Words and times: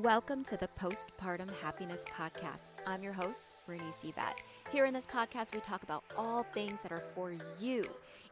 Welcome 0.00 0.42
to 0.44 0.56
the 0.56 0.68
Postpartum 0.80 1.50
Happiness 1.60 2.02
Podcast. 2.08 2.68
I'm 2.86 3.02
your 3.02 3.12
host, 3.12 3.50
Renese 3.68 4.02
Yvette. 4.02 4.40
Here 4.70 4.86
in 4.86 4.94
this 4.94 5.04
podcast, 5.04 5.54
we 5.54 5.60
talk 5.60 5.82
about 5.82 6.02
all 6.16 6.44
things 6.44 6.80
that 6.80 6.92
are 6.92 6.96
for 7.14 7.34
you 7.60 7.84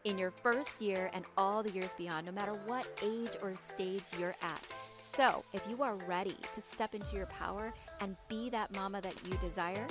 in 0.04 0.16
your 0.16 0.30
first 0.30 0.80
year 0.80 1.10
and 1.12 1.22
all 1.36 1.62
the 1.62 1.70
years 1.72 1.92
beyond, 1.98 2.24
no 2.24 2.32
matter 2.32 2.54
what 2.64 2.86
age 3.02 3.36
or 3.42 3.54
stage 3.56 4.04
you're 4.18 4.36
at. 4.40 4.64
So, 4.96 5.44
if 5.52 5.68
you 5.68 5.82
are 5.82 5.96
ready 6.08 6.36
to 6.54 6.62
step 6.62 6.94
into 6.94 7.14
your 7.14 7.26
power 7.26 7.74
and 8.00 8.16
be 8.30 8.48
that 8.48 8.74
mama 8.74 9.02
that 9.02 9.14
you 9.26 9.36
desire, 9.46 9.86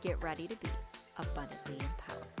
get 0.00 0.22
ready 0.22 0.46
to 0.46 0.56
be 0.56 0.70
abundantly 1.18 1.74
empowered. 1.74 2.39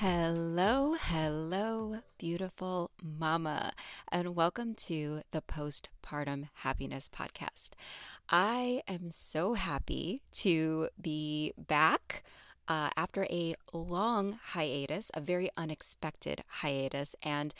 Hello, 0.00 0.96
hello, 0.98 1.98
beautiful 2.16 2.90
mama, 3.02 3.72
and 4.10 4.34
welcome 4.34 4.72
to 4.86 5.20
the 5.30 5.42
Postpartum 5.42 6.48
Happiness 6.54 7.10
Podcast. 7.14 7.72
I 8.30 8.80
am 8.88 9.10
so 9.10 9.52
happy 9.52 10.22
to 10.36 10.88
be 10.98 11.52
back 11.58 12.22
uh, 12.66 12.88
after 12.96 13.24
a 13.24 13.56
long 13.74 14.38
hiatus, 14.42 15.10
a 15.12 15.20
very 15.20 15.50
unexpected 15.58 16.44
hiatus, 16.48 17.14
and 17.22 17.52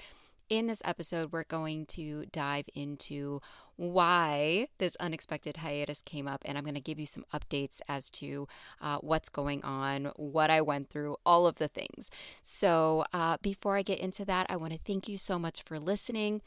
in 0.50 0.66
this 0.66 0.82
episode, 0.84 1.32
we're 1.32 1.44
going 1.44 1.86
to 1.86 2.26
dive 2.32 2.66
into 2.74 3.40
why 3.76 4.66
this 4.78 4.96
unexpected 5.00 5.58
hiatus 5.58 6.02
came 6.02 6.28
up, 6.28 6.42
and 6.44 6.58
I'm 6.58 6.64
going 6.64 6.74
to 6.74 6.80
give 6.80 6.98
you 7.00 7.06
some 7.06 7.24
updates 7.32 7.80
as 7.88 8.10
to 8.10 8.46
uh, 8.80 8.98
what's 8.98 9.30
going 9.30 9.64
on, 9.64 10.06
what 10.16 10.50
I 10.50 10.60
went 10.60 10.90
through, 10.90 11.16
all 11.24 11.46
of 11.46 11.54
the 11.54 11.68
things. 11.68 12.10
So, 12.42 13.04
uh, 13.14 13.38
before 13.40 13.76
I 13.76 13.82
get 13.82 14.00
into 14.00 14.24
that, 14.26 14.46
I 14.50 14.56
want 14.56 14.74
to 14.74 14.78
thank 14.78 15.08
you 15.08 15.16
so 15.16 15.38
much 15.38 15.62
for 15.62 15.78
listening. 15.78 16.42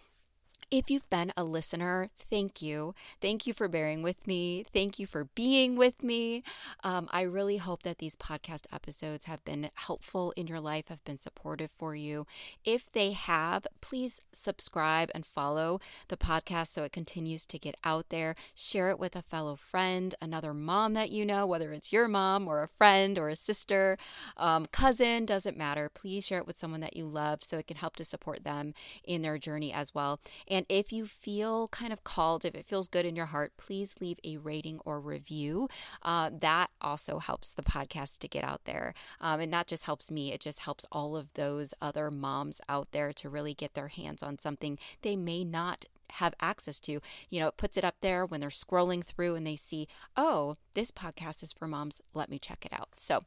If 0.73 0.90
you've 0.90 1.08
been 1.12 1.32
a 1.38 1.44
listener, 1.44 2.09
thank 2.32 2.59
you. 2.59 2.95
Thank 3.22 3.45
you 3.45 3.54
for 3.54 3.68
bearing 3.68 4.02
with 4.02 4.26
me. 4.26 4.66
Thank 4.73 4.98
you 4.98 5.05
for 5.05 5.25
being 5.36 5.75
with 5.75 6.02
me. 6.02 6.42
Um, 6.84 7.08
I 7.11 7.22
really 7.22 7.58
hope 7.58 7.84
that 7.84 8.00
these 8.00 8.16
podcast 8.16 8.66
episodes 8.73 9.25
have 9.25 9.45
been 9.45 9.70
helpful 9.75 10.34
in 10.36 10.47
your 10.47 10.59
life, 10.59 10.88
have 10.88 11.03
been 11.03 11.20
supportive 11.20 11.70
for 11.70 11.95
you. 11.95 12.25
If 12.66 12.92
they 12.92 13.12
have, 13.12 13.67
please 13.81 14.20
subscribe 14.31 15.12
and 15.14 15.28
follow 15.28 15.80
the 16.08 16.17
podcast 16.17 16.70
so 16.70 16.81
it 16.81 16.92
continues 16.92 17.45
to 17.45 17.59
get 17.59 17.75
out 17.84 18.09
there. 18.09 18.34
Share 18.56 18.90
it 18.90 18.97
with 18.97 19.16
a 19.16 19.22
fellow 19.22 19.56
friend, 19.56 20.16
another 20.23 20.56
mom 20.56 20.95
that 20.95 21.12
you 21.12 21.23
know, 21.23 21.45
whether 21.45 21.72
it's 21.72 21.94
your 21.94 22.08
mom 22.08 22.47
or 22.47 22.64
a 22.64 22.67
friend 22.67 23.19
or 23.19 23.30
a 23.30 23.36
sister, 23.36 23.95
um, 24.38 24.66
cousin, 24.72 25.28
doesn't 25.28 25.56
matter. 25.56 25.88
Please 25.88 26.25
share 26.25 26.40
it 26.40 26.47
with 26.47 26.58
someone 26.58 26.81
that 26.81 26.97
you 26.97 27.06
love 27.06 27.44
so 27.44 27.59
it 27.59 27.67
can 27.67 27.78
help 27.78 27.95
to 27.97 28.03
support 28.03 28.44
them 28.44 28.73
in 29.03 29.22
their 29.22 29.38
journey 29.38 29.72
as 29.72 29.94
well. 29.94 30.19
And 30.47 30.62
and 30.64 30.78
if 30.78 30.94
you 30.94 31.06
feel 31.06 31.67
kind 31.69 31.92
of 31.92 32.03
called, 32.06 32.45
if 32.45 32.56
it 32.56 32.66
feels 32.66 32.88
good 32.88 33.06
in 33.06 33.17
your 33.17 33.25
heart, 33.28 33.52
please 33.58 33.95
leave 34.00 34.17
a 34.23 34.38
rating 34.38 34.80
or 34.86 35.00
review. 35.00 35.67
Uh, 36.02 36.30
that 36.39 36.69
also 36.81 37.19
helps 37.19 37.53
the 37.53 37.64
podcast 37.64 38.19
to 38.19 38.30
get 38.30 38.45
out 38.45 38.61
there. 38.64 38.94
Um, 39.19 39.41
and 39.41 39.52
not 39.52 39.67
just 39.67 39.84
helps 39.84 40.09
me, 40.09 40.31
it 40.31 40.39
just 40.39 40.59
helps 40.59 40.86
all 40.91 41.17
of 41.17 41.34
those 41.34 41.73
other 41.81 42.09
moms 42.09 42.61
out 42.69 42.88
there 42.91 43.11
to 43.14 43.30
really 43.30 43.53
get 43.53 43.73
their 43.73 43.89
hands 43.89 44.23
on 44.23 44.39
something 44.39 44.80
they 45.02 45.17
may 45.17 45.44
not 45.44 45.86
have 46.11 46.34
access 46.39 46.80
to. 46.81 47.02
You 47.30 47.39
know, 47.41 47.47
it 47.47 47.58
puts 47.58 47.75
it 47.75 47.84
up 47.84 47.95
there 48.00 48.25
when 48.25 48.39
they're 48.39 48.50
scrolling 48.50 49.03
through 49.03 49.36
and 49.36 49.45
they 49.45 49.58
see, 49.58 49.89
oh, 50.16 50.56
this 50.75 50.91
podcast 50.91 51.44
is 51.44 51.52
for 51.52 51.67
moms. 51.67 52.02
Let 52.14 52.30
me 52.30 52.39
check 52.39 52.66
it 52.66 52.72
out. 52.72 52.89
So, 52.95 53.22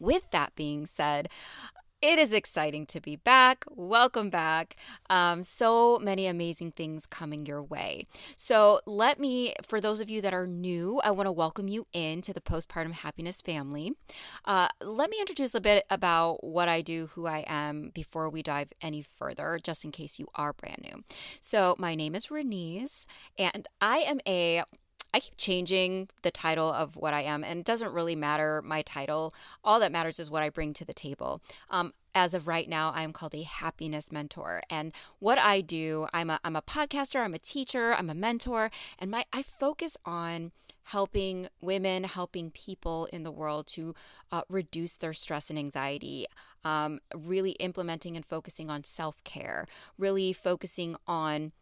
with 0.00 0.30
that 0.30 0.56
being 0.56 0.86
said, 0.86 1.28
it 2.02 2.18
is 2.18 2.32
exciting 2.32 2.86
to 2.86 3.00
be 3.00 3.16
back. 3.16 3.64
Welcome 3.68 4.30
back. 4.30 4.76
Um, 5.10 5.42
so 5.42 5.98
many 5.98 6.26
amazing 6.26 6.72
things 6.72 7.04
coming 7.04 7.44
your 7.44 7.62
way. 7.62 8.06
So, 8.36 8.80
let 8.86 9.20
me, 9.20 9.54
for 9.62 9.80
those 9.80 10.00
of 10.00 10.08
you 10.08 10.22
that 10.22 10.32
are 10.32 10.46
new, 10.46 11.00
I 11.04 11.10
want 11.10 11.26
to 11.26 11.32
welcome 11.32 11.68
you 11.68 11.86
into 11.92 12.32
the 12.32 12.40
postpartum 12.40 12.92
happiness 12.92 13.42
family. 13.42 13.92
Uh, 14.44 14.68
let 14.82 15.10
me 15.10 15.18
introduce 15.20 15.54
a 15.54 15.60
bit 15.60 15.84
about 15.90 16.42
what 16.42 16.68
I 16.68 16.80
do, 16.80 17.10
who 17.14 17.26
I 17.26 17.44
am, 17.46 17.90
before 17.92 18.30
we 18.30 18.42
dive 18.42 18.72
any 18.80 19.02
further, 19.02 19.60
just 19.62 19.84
in 19.84 19.92
case 19.92 20.18
you 20.18 20.26
are 20.34 20.54
brand 20.54 20.82
new. 20.82 21.04
So, 21.40 21.76
my 21.78 21.94
name 21.94 22.14
is 22.14 22.26
Renese, 22.26 23.04
and 23.38 23.66
I 23.80 23.98
am 23.98 24.20
a 24.26 24.62
I 25.12 25.20
keep 25.20 25.36
changing 25.36 26.08
the 26.22 26.30
title 26.30 26.70
of 26.70 26.96
what 26.96 27.14
I 27.14 27.22
am, 27.22 27.42
and 27.42 27.60
it 27.60 27.66
doesn't 27.66 27.92
really 27.92 28.16
matter 28.16 28.62
my 28.62 28.82
title. 28.82 29.34
All 29.64 29.80
that 29.80 29.92
matters 29.92 30.20
is 30.20 30.30
what 30.30 30.42
I 30.42 30.50
bring 30.50 30.72
to 30.74 30.84
the 30.84 30.92
table. 30.94 31.40
Um, 31.68 31.92
as 32.14 32.34
of 32.34 32.48
right 32.48 32.68
now, 32.68 32.92
I'm 32.94 33.12
called 33.12 33.34
a 33.34 33.42
happiness 33.42 34.10
mentor. 34.10 34.62
And 34.70 34.92
what 35.18 35.38
I 35.38 35.60
do, 35.60 36.06
I'm 36.12 36.30
a, 36.30 36.40
I'm 36.44 36.56
a 36.56 36.62
podcaster, 36.62 37.20
I'm 37.20 37.34
a 37.34 37.38
teacher, 37.38 37.94
I'm 37.94 38.10
a 38.10 38.14
mentor, 38.14 38.70
and 38.98 39.10
my 39.10 39.24
I 39.32 39.42
focus 39.42 39.96
on 40.04 40.52
helping 40.84 41.48
women, 41.60 42.04
helping 42.04 42.50
people 42.50 43.06
in 43.12 43.22
the 43.22 43.30
world 43.30 43.66
to 43.68 43.94
uh, 44.32 44.42
reduce 44.48 44.96
their 44.96 45.12
stress 45.12 45.50
and 45.50 45.58
anxiety. 45.58 46.26
Um, 46.62 47.00
really 47.14 47.52
implementing 47.52 48.16
and 48.16 48.26
focusing 48.26 48.68
on 48.68 48.84
self 48.84 49.24
care, 49.24 49.66
really 49.96 50.34
focusing 50.34 50.94
on 51.06 51.52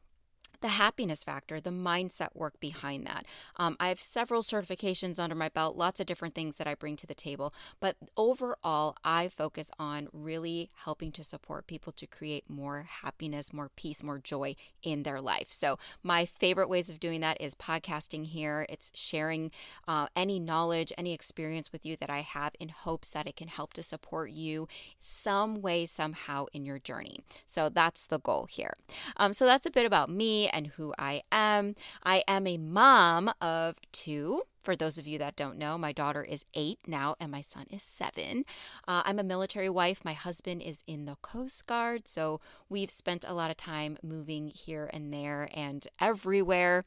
the 0.61 0.69
happiness 0.69 1.23
factor, 1.23 1.61
the 1.61 1.71
mindset 1.71 2.29
work 2.35 2.59
behind 2.61 3.07
that. 3.07 3.25
Um, 3.57 3.77
I 3.79 3.89
have 3.89 4.01
several 4.01 4.43
certifications 4.43 5.19
under 5.19 5.35
my 5.35 5.49
belt, 5.49 5.77
lots 5.77 6.01
of 6.01 6.07
different 6.07 6.35
things 6.35 6.57
that 6.57 6.67
I 6.67 6.75
bring 6.75 6.97
to 6.97 7.07
the 7.07 7.15
table. 7.15 7.55
But 7.81 7.97
overall, 8.17 8.97
I 9.05 9.29
focus 9.29 9.71
on 9.79 10.09
really 10.13 10.71
helping 10.85 11.13
to 11.13 11.25
support 11.25 11.67
people 11.67 11.93
to 11.93 12.07
create 12.07 12.45
more 12.49 12.89
happiness, 13.03 13.53
more 13.53 13.71
peace, 13.77 14.03
more 14.03 14.19
joy 14.19 14.57
in 14.83 15.03
their 15.05 15.21
life. 15.21 15.49
So, 15.51 15.79
my 16.03 16.25
favorite 16.25 16.69
ways 16.69 16.89
of 16.89 17.01
doing 17.01 17.21
that 17.21 17.41
is 17.41 17.55
podcasting 17.55 18.27
here. 18.27 18.67
It's 18.69 18.91
sharing 18.95 19.51
uh, 19.87 20.09
any 20.17 20.41
knowledge, 20.41 20.93
any 20.99 21.13
experience 21.13 21.73
with 21.73 21.87
you 21.87 21.97
that 21.97 22.11
I 22.11 22.21
have 22.21 22.55
in 22.59 22.69
hopes 22.69 23.11
that 23.11 23.27
it 23.27 23.37
can 23.37 23.49
help 23.49 23.73
to 23.75 23.83
support 23.83 24.31
you 24.31 24.67
some 25.01 25.61
way, 25.63 25.87
somehow 25.87 26.47
in 26.53 26.65
your 26.65 26.79
journey. 26.79 27.21
So, 27.47 27.69
that's 27.69 28.07
the 28.07 28.19
goal 28.19 28.47
here. 28.51 28.73
Um, 29.17 29.33
so, 29.33 29.47
that's 29.47 29.67
a 29.67 29.71
bit 29.71 29.87
about 29.87 30.11
me 30.11 30.48
and 30.53 30.69
who 30.69 30.95
I 30.99 31.23
am. 31.31 31.75
I 32.05 32.25
am 32.29 32.47
a 32.47 32.59
mom 32.59 33.33
of 33.41 33.77
two. 33.93 34.43
For 34.63 34.77
those 34.77 34.99
of 34.99 35.07
you 35.07 35.19
that 35.19 35.37
don't 35.37 35.57
know, 35.57 35.79
my 35.79 35.93
daughter 35.93 36.23
is 36.23 36.45
eight 36.53 36.79
now 36.87 37.17
and 37.19 37.31
my 37.33 37.41
son 37.41 37.67
is 37.71 37.83
seven. 37.83 38.45
Uh, 38.87 39.03
I'm 39.05 39.19
a 39.19 39.23
military 39.25 39.71
wife. 39.71 40.05
My 40.05 40.13
husband 40.13 40.61
is 40.63 40.83
in 40.87 41.07
the 41.07 41.17
Coast 41.23 41.67
Guard. 41.67 42.07
So 42.07 42.41
we've 42.69 42.91
spent 42.91 43.25
a 43.27 43.33
lot 43.33 43.51
of 43.51 43.57
time 43.57 43.97
moving 44.03 44.49
here 44.49 44.91
and 44.93 45.13
there 45.13 45.49
and 45.55 45.87
everywhere 46.01 46.85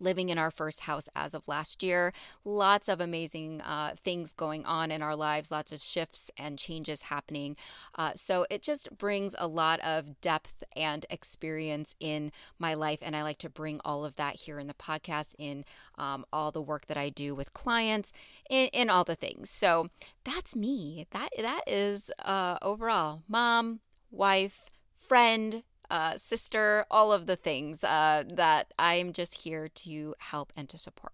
living 0.00 0.28
in 0.28 0.38
our 0.38 0.50
first 0.50 0.80
house 0.80 1.08
as 1.14 1.34
of 1.34 1.48
last 1.48 1.82
year. 1.82 2.12
Lots 2.44 2.88
of 2.88 3.00
amazing 3.00 3.60
uh, 3.62 3.94
things 4.02 4.32
going 4.32 4.64
on 4.66 4.90
in 4.90 5.02
our 5.02 5.16
lives, 5.16 5.50
lots 5.50 5.72
of 5.72 5.80
shifts 5.80 6.30
and 6.36 6.58
changes 6.58 7.02
happening. 7.02 7.56
Uh, 7.94 8.12
so 8.14 8.46
it 8.50 8.62
just 8.62 8.96
brings 8.96 9.34
a 9.38 9.46
lot 9.46 9.80
of 9.80 10.20
depth 10.20 10.62
and 10.76 11.06
experience 11.10 11.94
in 12.00 12.32
my 12.58 12.74
life. 12.74 12.98
And 13.02 13.16
I 13.16 13.22
like 13.22 13.38
to 13.38 13.50
bring 13.50 13.80
all 13.84 14.04
of 14.04 14.16
that 14.16 14.36
here 14.36 14.58
in 14.58 14.66
the 14.66 14.74
podcast, 14.74 15.34
in 15.38 15.64
um, 15.96 16.24
all 16.32 16.50
the 16.50 16.62
work 16.62 16.86
that 16.86 16.96
I 16.96 17.08
do 17.08 17.34
with 17.34 17.52
clients, 17.52 18.12
in, 18.48 18.68
in 18.68 18.90
all 18.90 19.04
the 19.04 19.14
things. 19.14 19.50
So 19.50 19.88
that's 20.24 20.54
me. 20.54 21.06
That 21.10 21.30
That 21.36 21.62
is 21.66 22.10
uh, 22.24 22.58
overall 22.62 23.22
mom, 23.28 23.80
wife, 24.10 24.66
friend, 24.96 25.62
uh, 25.90 26.16
sister, 26.16 26.84
all 26.90 27.12
of 27.12 27.26
the 27.26 27.36
things 27.36 27.82
uh, 27.84 28.24
that 28.28 28.72
I'm 28.78 29.12
just 29.12 29.34
here 29.34 29.68
to 29.68 30.14
help 30.18 30.52
and 30.56 30.68
to 30.68 30.78
support. 30.78 31.12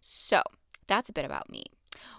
So 0.00 0.42
that's 0.86 1.08
a 1.08 1.12
bit 1.12 1.24
about 1.24 1.50
me. 1.50 1.66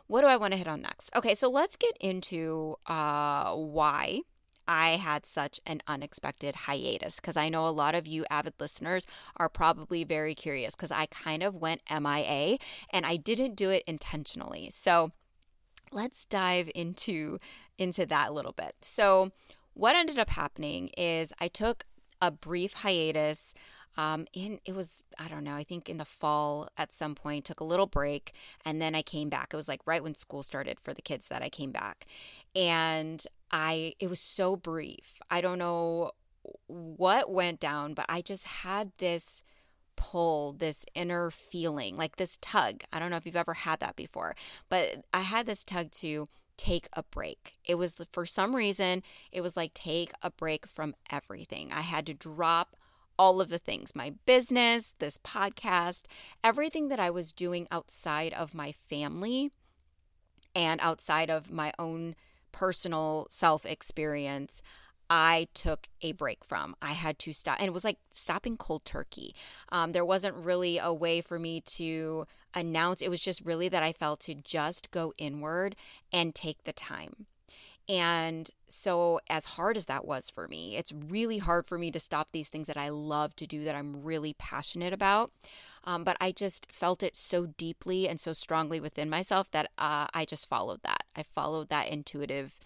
What 0.08 0.22
do 0.22 0.28
I 0.28 0.38
want 0.38 0.52
to 0.54 0.58
hit 0.58 0.68
on 0.68 0.82
next? 0.82 1.10
Okay, 1.16 1.36
so 1.36 1.50
let's 1.50 1.76
get 1.76 1.96
into 2.00 2.76
uh, 2.88 3.54
why 3.54 4.22
I 4.68 4.98
had 4.98 5.26
such 5.26 5.60
an 5.66 5.82
unexpected 5.88 6.56
hiatus 6.56 7.18
because 7.18 7.38
I 7.38 7.50
know 7.50 7.66
a 7.66 7.70
lot 7.70 7.96
of 7.96 8.06
you 8.06 8.26
avid 8.30 8.54
listeners 8.60 9.06
are 9.38 9.50
probably 9.50 10.04
very 10.04 10.36
curious 10.36 10.76
because 10.76 10.92
I 10.92 11.06
kind 11.06 11.42
of 11.42 11.56
went 11.56 11.82
MIA 11.90 12.58
and 12.92 13.06
I 13.06 13.16
didn't 13.16 13.56
do 13.56 13.70
it 13.70 13.84
intentionally. 13.88 14.70
So 14.70 15.12
let's 15.92 16.26
dive 16.26 16.70
into 16.76 17.40
into 17.78 18.06
that 18.08 18.30
a 18.30 18.34
little 18.34 18.52
bit. 18.52 18.76
So 18.82 19.32
what 19.78 19.96
ended 19.96 20.18
up 20.18 20.30
happening 20.30 20.90
is 20.98 21.32
I 21.40 21.48
took 21.48 21.86
a 22.22 22.32
brief 22.32 22.74
hiatus. 22.74 23.54
Um, 23.96 24.28
in 24.34 24.60
it 24.66 24.76
was 24.76 25.02
I 25.18 25.28
don't 25.28 25.44
know 25.44 25.56
I 25.56 25.64
think 25.64 25.90
in 25.90 25.98
the 25.98 26.06
fall 26.06 26.70
at 26.78 26.94
some 26.94 27.16
point 27.16 27.46
took 27.46 27.60
a 27.60 27.64
little 27.64 27.88
break 27.88 28.32
and 28.64 28.80
then 28.82 28.94
I 28.94 29.02
came 29.02 29.30
back. 29.30 29.54
It 29.54 29.58
was 29.58 29.68
like 29.68 29.82
right 29.86 30.04
when 30.04 30.14
school 30.14 30.44
started 30.44 30.80
for 30.80 30.94
the 30.94 31.02
kids 31.02 31.28
that 31.30 31.42
I 31.42 31.50
came 31.50 31.72
back, 31.72 32.06
and 32.56 33.26
I 33.52 33.94
it 34.00 34.10
was 34.10 34.20
so 34.20 34.56
brief. 34.56 35.16
I 35.32 35.42
don't 35.42 35.60
know 35.60 36.12
what 36.68 37.32
went 37.32 37.60
down, 37.60 37.94
but 37.94 38.06
I 38.10 38.22
just 38.22 38.46
had 38.46 38.92
this 38.98 39.44
pull, 39.96 40.54
this 40.54 40.86
inner 40.96 41.30
feeling, 41.32 41.98
like 41.98 42.18
this 42.18 42.38
tug. 42.42 42.84
I 42.94 43.00
don't 43.00 43.12
know 43.12 43.18
if 43.18 43.26
you've 43.26 43.36
ever 43.36 43.56
had 43.56 43.80
that 43.80 43.96
before, 43.96 44.36
but 44.70 45.04
I 45.14 45.22
had 45.22 45.46
this 45.46 45.64
tug 45.64 45.92
to 45.94 46.28
take 46.58 46.88
a 46.94 47.04
break. 47.04 47.58
It 47.64 47.76
was 47.76 47.96
for 48.12 48.26
some 48.26 48.56
reason, 48.56 49.04
it 49.32 49.42
was 49.42 49.56
like 49.56 49.74
take 49.74 50.12
a 50.22 50.32
break 50.32 50.68
from 50.68 50.96
everything. 51.10 51.72
I 51.72 51.82
had 51.82 52.06
to 52.08 52.14
drop 52.14 52.76
all 53.20 53.42
of 53.42 53.50
the 53.50 53.60
things 53.60 53.96
my 53.96 54.14
business, 54.26 54.94
this 55.00 55.18
podcast, 55.18 56.04
everything 56.44 56.90
that 56.90 57.00
I 57.00 57.10
was 57.10 57.34
doing 57.34 57.68
outside 57.72 58.34
of 58.34 58.54
my 58.54 58.72
family 58.72 59.52
and 60.56 60.80
outside 60.82 61.30
of 61.30 61.52
my 61.52 61.74
own 61.80 62.16
personal 62.52 63.28
self 63.30 63.66
experience. 63.66 64.62
I 65.10 65.48
took 65.54 65.88
a 66.02 66.12
break 66.12 66.44
from. 66.44 66.76
I 66.82 66.92
had 66.92 67.18
to 67.20 67.34
stop. 67.34 67.58
And 67.60 67.68
it 67.68 67.74
was 67.74 67.86
like 67.86 67.98
stopping 68.12 68.58
cold 68.58 68.84
turkey. 68.84 69.36
Um, 69.72 69.94
there 69.94 70.04
wasn't 70.04 70.36
really 70.36 70.80
a 70.80 70.94
way 70.94 71.22
for 71.22 71.40
me 71.40 71.62
to 71.62 72.26
announce. 72.60 73.02
It 73.02 73.10
was 73.10 73.20
just 73.20 73.46
really 73.46 73.70
that 73.70 73.84
I 73.84 73.94
felt 73.94 74.20
to 74.22 74.36
just 74.36 74.92
go 74.92 75.14
inward 75.18 75.76
and 76.12 76.34
take 76.34 76.64
the 76.64 76.74
time. 76.74 77.26
And 77.90 78.50
so, 78.68 79.22
as 79.30 79.46
hard 79.46 79.78
as 79.78 79.86
that 79.86 80.06
was 80.06 80.30
for 80.30 80.48
me, 80.48 80.76
it's 80.76 80.92
really 80.92 81.38
hard 81.38 81.66
for 81.66 81.78
me 81.78 81.90
to 81.92 82.00
stop 82.02 82.32
these 82.32 82.50
things 82.50 82.68
that 82.68 82.76
I 82.76 82.90
love 82.90 83.34
to 83.38 83.48
do, 83.48 83.64
that 83.64 83.76
I'm 83.76 84.04
really 84.04 84.34
passionate 84.34 84.92
about. 84.92 85.32
Um, 85.86 86.04
but 86.04 86.18
I 86.20 86.34
just 86.34 86.70
felt 86.70 87.02
it 87.02 87.16
so 87.16 87.46
deeply 87.46 88.10
and 88.10 88.20
so 88.20 88.34
strongly 88.34 88.82
within 88.82 89.10
myself 89.10 89.50
that 89.52 89.72
uh, 89.78 90.08
I 90.14 90.26
just 90.26 90.50
followed 90.50 90.82
that. 90.84 91.04
I 91.16 91.24
followed 91.24 91.70
that 91.70 91.88
intuitive 91.88 92.60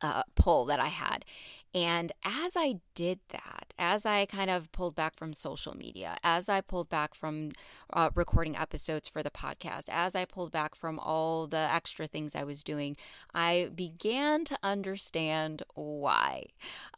uh, 0.00 0.22
pull 0.34 0.64
that 0.64 0.80
I 0.80 0.88
had. 0.88 1.26
And 1.74 2.12
as 2.22 2.52
I 2.56 2.80
did 2.94 3.20
that, 3.30 3.72
as 3.78 4.04
I 4.04 4.26
kind 4.26 4.50
of 4.50 4.70
pulled 4.72 4.94
back 4.94 5.16
from 5.16 5.32
social 5.32 5.76
media, 5.76 6.18
as 6.22 6.48
I 6.48 6.60
pulled 6.60 6.90
back 6.90 7.14
from 7.14 7.52
uh, 7.92 8.10
recording 8.14 8.56
episodes 8.56 9.08
for 9.08 9.22
the 9.22 9.30
podcast, 9.30 9.84
as 9.88 10.14
I 10.14 10.26
pulled 10.26 10.52
back 10.52 10.74
from 10.74 10.98
all 10.98 11.46
the 11.46 11.56
extra 11.56 12.06
things 12.06 12.34
I 12.34 12.44
was 12.44 12.62
doing, 12.62 12.96
I 13.34 13.70
began 13.74 14.44
to 14.46 14.58
understand 14.62 15.62
why. 15.74 16.46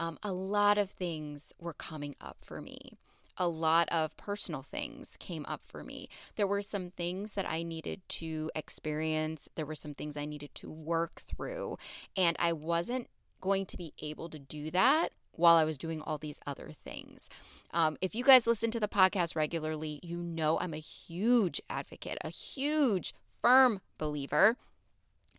Um, 0.01 0.19
a 0.23 0.33
lot 0.33 0.77
of 0.77 0.91
things 0.91 1.53
were 1.59 1.75
coming 1.75 2.17
up 2.21 2.39
for 2.43 2.61
me 2.61 2.99
a 3.37 3.49
lot 3.49 3.89
of 3.89 4.17
personal 4.17 4.63
things 4.63 5.17
came 5.19 5.45
up 5.47 5.63
for 5.67 5.83
me. 5.83 6.09
There 6.37 6.47
were 6.47 6.63
some 6.63 6.91
things 6.91 7.35
that 7.35 7.49
I 7.49 7.63
needed 7.63 8.01
to 8.11 8.51
experience, 8.55 9.49
there 9.57 9.67
were 9.67 9.75
some 9.75 9.95
things 9.95 10.17
I 10.17 10.25
needed 10.25 10.55
to 10.57 10.71
work 10.71 11.23
through, 11.23 11.77
and 12.17 12.37
I 12.39 12.53
wasn't 12.53 13.09
going 13.45 13.67
to 13.67 13.77
be 13.77 13.93
able 14.01 14.31
to 14.31 14.39
do 14.39 14.71
that 14.71 15.11
while 15.33 15.57
I 15.57 15.65
was 15.65 15.77
doing 15.77 16.01
all 16.01 16.17
these 16.17 16.41
other 16.47 16.71
things. 16.73 17.29
Um, 17.73 17.99
if 18.01 18.15
you 18.15 18.25
guys 18.25 18.47
listen 18.47 18.71
to 18.71 18.81
the 18.81 18.89
podcast 18.89 19.37
regularly, 19.37 20.01
you 20.03 20.17
know 20.17 20.59
I'm 20.59 20.73
a 20.73 20.79
huge 20.79 21.61
advocate, 21.69 22.17
a 22.25 22.31
huge, 22.31 23.13
firm 23.43 23.83
believer 23.99 24.57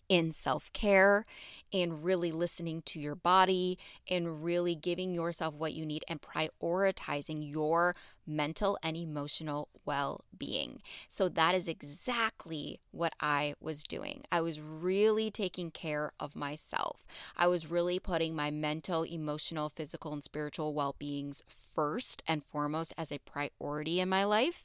in 0.07 0.31
self 0.31 0.71
care, 0.71 1.25
in 1.71 2.03
really 2.03 2.31
listening 2.31 2.83
to 2.83 2.99
your 2.99 3.15
body, 3.15 3.79
in 4.05 4.43
really 4.43 4.75
giving 4.75 5.15
yourself 5.15 5.55
what 5.55 5.73
you 5.73 5.83
need 5.83 6.05
and 6.07 6.21
prioritizing 6.21 7.49
your 7.49 7.95
mental 8.27 8.77
and 8.83 8.97
emotional 8.97 9.69
well 9.85 10.25
being. 10.37 10.81
So 11.09 11.29
that 11.29 11.55
is 11.55 11.67
exactly 11.67 12.79
what 12.91 13.13
I 13.19 13.55
was 13.59 13.83
doing. 13.83 14.23
I 14.31 14.41
was 14.41 14.59
really 14.59 15.29
taking 15.31 15.71
care 15.71 16.11
of 16.19 16.35
myself. 16.35 17.05
I 17.37 17.47
was 17.47 17.69
really 17.69 17.99
putting 17.99 18.35
my 18.35 18.51
mental, 18.51 19.03
emotional, 19.03 19.69
physical, 19.69 20.13
and 20.13 20.23
spiritual 20.23 20.73
well 20.73 20.95
beings 20.97 21.43
first 21.75 22.23
and 22.27 22.43
foremost 22.43 22.93
as 22.97 23.11
a 23.11 23.19
priority 23.19 23.99
in 23.99 24.09
my 24.09 24.23
life 24.23 24.63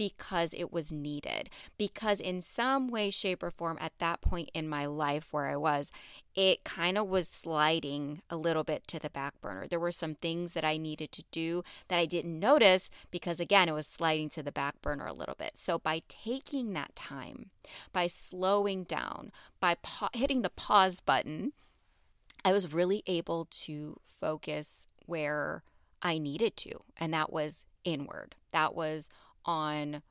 because 0.00 0.54
it 0.54 0.72
was 0.72 0.90
needed. 0.90 1.50
Because 1.76 2.20
in 2.20 2.40
some 2.40 2.88
way, 2.88 3.10
shape, 3.10 3.42
or 3.42 3.50
form, 3.50 3.76
at 3.82 3.92
that 3.98 4.22
point 4.22 4.50
in 4.54 4.66
my 4.66 4.86
life 4.86 5.26
where 5.30 5.48
I 5.48 5.56
was, 5.56 5.92
it 6.34 6.64
kind 6.64 6.96
of 6.96 7.06
was 7.06 7.28
sliding 7.28 8.22
a 8.30 8.36
little 8.36 8.64
bit 8.64 8.88
to 8.88 8.98
the 8.98 9.10
back 9.10 9.38
burner. 9.42 9.66
There 9.68 9.78
were 9.78 9.92
some 9.92 10.14
things 10.14 10.54
that 10.54 10.64
I 10.64 10.78
needed 10.78 11.12
to 11.12 11.24
do 11.30 11.62
that 11.88 11.98
I 11.98 12.06
didn't 12.06 12.40
notice 12.40 12.88
because, 13.10 13.40
again, 13.40 13.68
it 13.68 13.74
was 13.74 13.86
sliding 13.86 14.30
to 14.30 14.42
the 14.42 14.50
back 14.50 14.80
burner 14.80 15.04
a 15.04 15.12
little 15.12 15.34
bit. 15.38 15.58
So, 15.58 15.78
by 15.78 16.00
taking 16.08 16.72
that 16.72 16.96
time, 16.96 17.50
by 17.92 18.06
slowing 18.06 18.84
down, 18.84 19.32
by 19.60 19.74
pa- 19.82 20.08
hitting 20.14 20.40
the 20.40 20.48
pause 20.48 21.00
button, 21.00 21.52
I 22.42 22.52
was 22.52 22.72
really 22.72 23.02
able 23.06 23.48
to 23.50 24.00
focus 24.06 24.86
where 25.04 25.62
I 26.00 26.16
needed 26.16 26.56
to, 26.56 26.78
and 26.96 27.12
that 27.12 27.30
was 27.30 27.66
inward. 27.84 28.34
That 28.52 28.74
was 28.74 29.10
on 29.44 30.02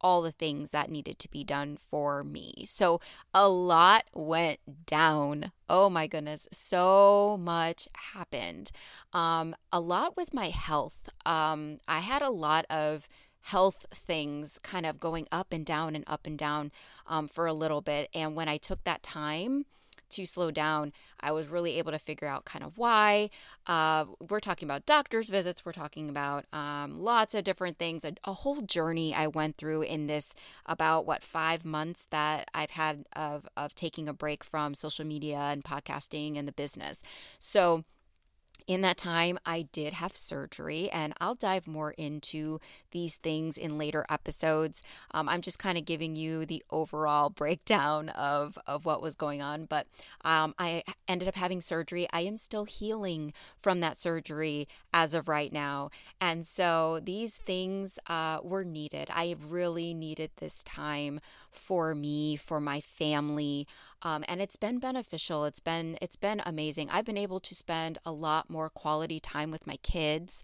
all 0.00 0.22
the 0.22 0.32
things 0.32 0.70
that 0.70 0.90
needed 0.90 1.18
to 1.18 1.28
be 1.28 1.44
done 1.44 1.76
for 1.76 2.24
me. 2.24 2.64
So 2.66 3.00
a 3.34 3.48
lot 3.48 4.04
went 4.14 4.86
down. 4.86 5.52
Oh 5.68 5.90
my 5.90 6.06
goodness, 6.06 6.48
so 6.52 7.38
much 7.38 7.86
happened. 8.14 8.70
Um, 9.12 9.54
a 9.72 9.80
lot 9.80 10.16
with 10.16 10.32
my 10.32 10.48
health. 10.48 11.10
Um, 11.26 11.78
I 11.86 12.00
had 12.00 12.22
a 12.22 12.30
lot 12.30 12.64
of 12.70 13.08
health 13.42 13.86
things 13.92 14.58
kind 14.62 14.86
of 14.86 15.00
going 15.00 15.26
up 15.32 15.52
and 15.52 15.64
down 15.64 15.94
and 15.94 16.04
up 16.06 16.26
and 16.26 16.38
down 16.38 16.72
um, 17.06 17.26
for 17.28 17.46
a 17.46 17.52
little 17.52 17.80
bit. 17.80 18.08
And 18.14 18.34
when 18.36 18.48
I 18.48 18.56
took 18.56 18.84
that 18.84 19.02
time, 19.02 19.66
to 20.10 20.26
slow 20.26 20.50
down, 20.50 20.92
I 21.20 21.32
was 21.32 21.48
really 21.48 21.78
able 21.78 21.92
to 21.92 21.98
figure 21.98 22.28
out 22.28 22.44
kind 22.44 22.64
of 22.64 22.78
why. 22.78 23.30
Uh, 23.66 24.06
we're 24.28 24.40
talking 24.40 24.66
about 24.66 24.86
doctor's 24.86 25.28
visits, 25.28 25.64
we're 25.64 25.72
talking 25.72 26.08
about 26.08 26.44
um, 26.52 27.02
lots 27.02 27.34
of 27.34 27.44
different 27.44 27.78
things, 27.78 28.04
a, 28.04 28.14
a, 28.24 28.32
whole 28.32 28.62
journey 28.62 29.14
I 29.14 29.26
went 29.26 29.56
through 29.56 29.82
in 29.82 30.06
this 30.06 30.34
about 30.66 31.06
what 31.06 31.22
five 31.22 31.64
months 31.64 32.06
that 32.10 32.50
I've 32.54 32.70
had 32.70 33.04
of, 33.14 33.48
of 33.56 33.74
taking 33.74 34.08
a 34.08 34.12
break 34.12 34.42
from 34.42 34.74
social 34.74 35.04
media 35.04 35.38
and 35.38 35.62
podcasting 35.62 36.38
and 36.38 36.48
the 36.48 36.52
business. 36.52 37.02
So, 37.38 37.84
in 38.66 38.80
that 38.82 38.96
time, 38.96 39.38
I 39.44 39.62
did 39.62 39.92
have 39.94 40.16
surgery, 40.16 40.90
and 40.90 41.12
I'll 41.20 41.34
dive 41.34 41.66
more 41.66 41.92
into 41.92 42.60
these 42.90 43.16
things 43.16 43.56
in 43.56 43.78
later 43.78 44.04
episodes. 44.10 44.82
Um, 45.12 45.28
I'm 45.28 45.40
just 45.40 45.58
kind 45.58 45.78
of 45.78 45.84
giving 45.84 46.16
you 46.16 46.44
the 46.46 46.62
overall 46.70 47.30
breakdown 47.30 48.08
of, 48.10 48.58
of 48.66 48.84
what 48.84 49.02
was 49.02 49.14
going 49.14 49.42
on, 49.42 49.66
but 49.66 49.86
um, 50.24 50.54
I 50.58 50.82
ended 51.08 51.28
up 51.28 51.36
having 51.36 51.60
surgery. 51.60 52.08
I 52.12 52.22
am 52.22 52.36
still 52.36 52.64
healing 52.64 53.32
from 53.60 53.80
that 53.80 53.96
surgery 53.96 54.68
as 54.92 55.14
of 55.14 55.28
right 55.28 55.52
now. 55.52 55.90
And 56.20 56.46
so 56.46 57.00
these 57.02 57.36
things 57.36 57.98
uh, 58.06 58.38
were 58.42 58.64
needed. 58.64 59.08
I 59.10 59.36
really 59.48 59.94
needed 59.94 60.30
this 60.36 60.62
time 60.62 61.20
for 61.50 61.94
me, 61.94 62.36
for 62.36 62.60
my 62.60 62.80
family. 62.80 63.66
Um, 64.02 64.24
and 64.28 64.40
it's 64.40 64.56
been 64.56 64.78
beneficial. 64.78 65.44
It's 65.44 65.60
been 65.60 65.98
it's 66.00 66.16
been 66.16 66.42
amazing. 66.44 66.90
I've 66.90 67.04
been 67.04 67.18
able 67.18 67.40
to 67.40 67.54
spend 67.54 67.98
a 68.04 68.12
lot 68.12 68.48
more 68.50 68.70
quality 68.70 69.20
time 69.20 69.50
with 69.50 69.66
my 69.66 69.76
kids. 69.76 70.42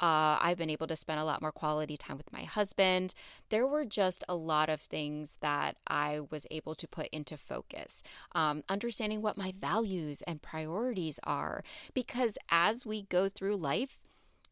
Uh, 0.00 0.38
I've 0.40 0.58
been 0.58 0.70
able 0.70 0.86
to 0.86 0.94
spend 0.94 1.18
a 1.18 1.24
lot 1.24 1.42
more 1.42 1.50
quality 1.50 1.96
time 1.96 2.16
with 2.16 2.32
my 2.32 2.44
husband. 2.44 3.14
There 3.48 3.66
were 3.66 3.84
just 3.84 4.22
a 4.28 4.36
lot 4.36 4.68
of 4.68 4.80
things 4.80 5.38
that 5.40 5.76
I 5.88 6.20
was 6.30 6.46
able 6.52 6.76
to 6.76 6.86
put 6.86 7.08
into 7.08 7.36
focus. 7.36 8.04
Um, 8.32 8.62
understanding 8.68 9.22
what 9.22 9.36
my 9.36 9.52
values 9.58 10.22
and 10.22 10.40
priorities 10.40 11.18
are. 11.24 11.64
Because 11.94 12.38
as 12.48 12.86
we 12.86 13.02
go 13.02 13.28
through 13.28 13.56
life, 13.56 13.98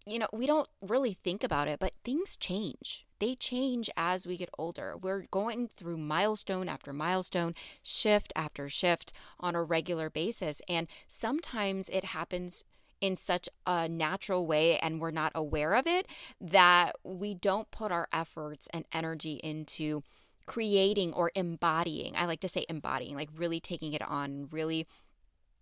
you 0.05 0.19
know, 0.19 0.29
we 0.33 0.47
don't 0.47 0.69
really 0.81 1.15
think 1.15 1.45
about 1.45 1.69
it, 1.69 1.79
but 1.79 1.93
things 2.05 2.37
change. 2.37 3.06
They 3.19 3.35
change 3.35 3.89
as 3.97 4.27
we 4.27 4.37
get 4.37 4.51
older. 4.59 4.97
We're 4.97 5.27
going 5.31 5.71
through 5.77 5.99
milestone 5.99 6.69
after 6.69 6.93
milestone, 6.93 7.55
shift 7.83 8.33
after 8.37 8.69
shift 8.69 9.13
on 9.41 9.55
a 9.55 9.63
regular 9.63 10.11
basis. 10.11 10.61
And 10.69 10.87
sometimes 11.09 11.89
it 11.89 12.05
happens 12.05 12.65
in 13.01 13.17
such 13.17 13.49
a 13.67 13.89
natural 13.89 14.47
way 14.47 14.79
and 14.79 15.01
we're 15.01 15.11
not 15.11 15.33
aware 15.35 15.75
of 15.75 15.87
it 15.87 16.07
that 16.41 16.97
we 17.05 17.35
don't 17.35 17.71
put 17.71 17.93
our 17.93 18.09
efforts 18.13 18.69
and 18.73 18.85
energy 18.93 19.35
into 19.43 20.03
creating 20.47 21.13
or 21.13 21.31
embodying. 21.35 22.17
I 22.17 22.25
like 22.25 22.41
to 22.41 22.49
say 22.49 22.65
embodying, 22.69 23.15
like 23.15 23.29
really 23.37 23.61
taking 23.61 23.93
it 23.93 24.03
on, 24.03 24.49
really 24.51 24.87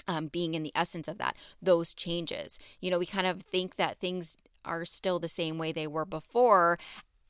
um, 0.06 0.28
being 0.28 0.54
in 0.54 0.62
the 0.62 0.72
essence 0.74 1.08
of 1.08 1.18
that, 1.18 1.36
those 1.60 1.94
changes. 1.94 2.58
You 2.80 2.90
know, 2.90 2.98
we 2.98 3.06
kind 3.06 3.26
of 3.26 3.42
think 3.42 3.76
that 3.76 3.98
things 3.98 4.36
are 4.64 4.84
still 4.84 5.18
the 5.18 5.28
same 5.28 5.58
way 5.58 5.72
they 5.72 5.86
were 5.86 6.04
before 6.04 6.78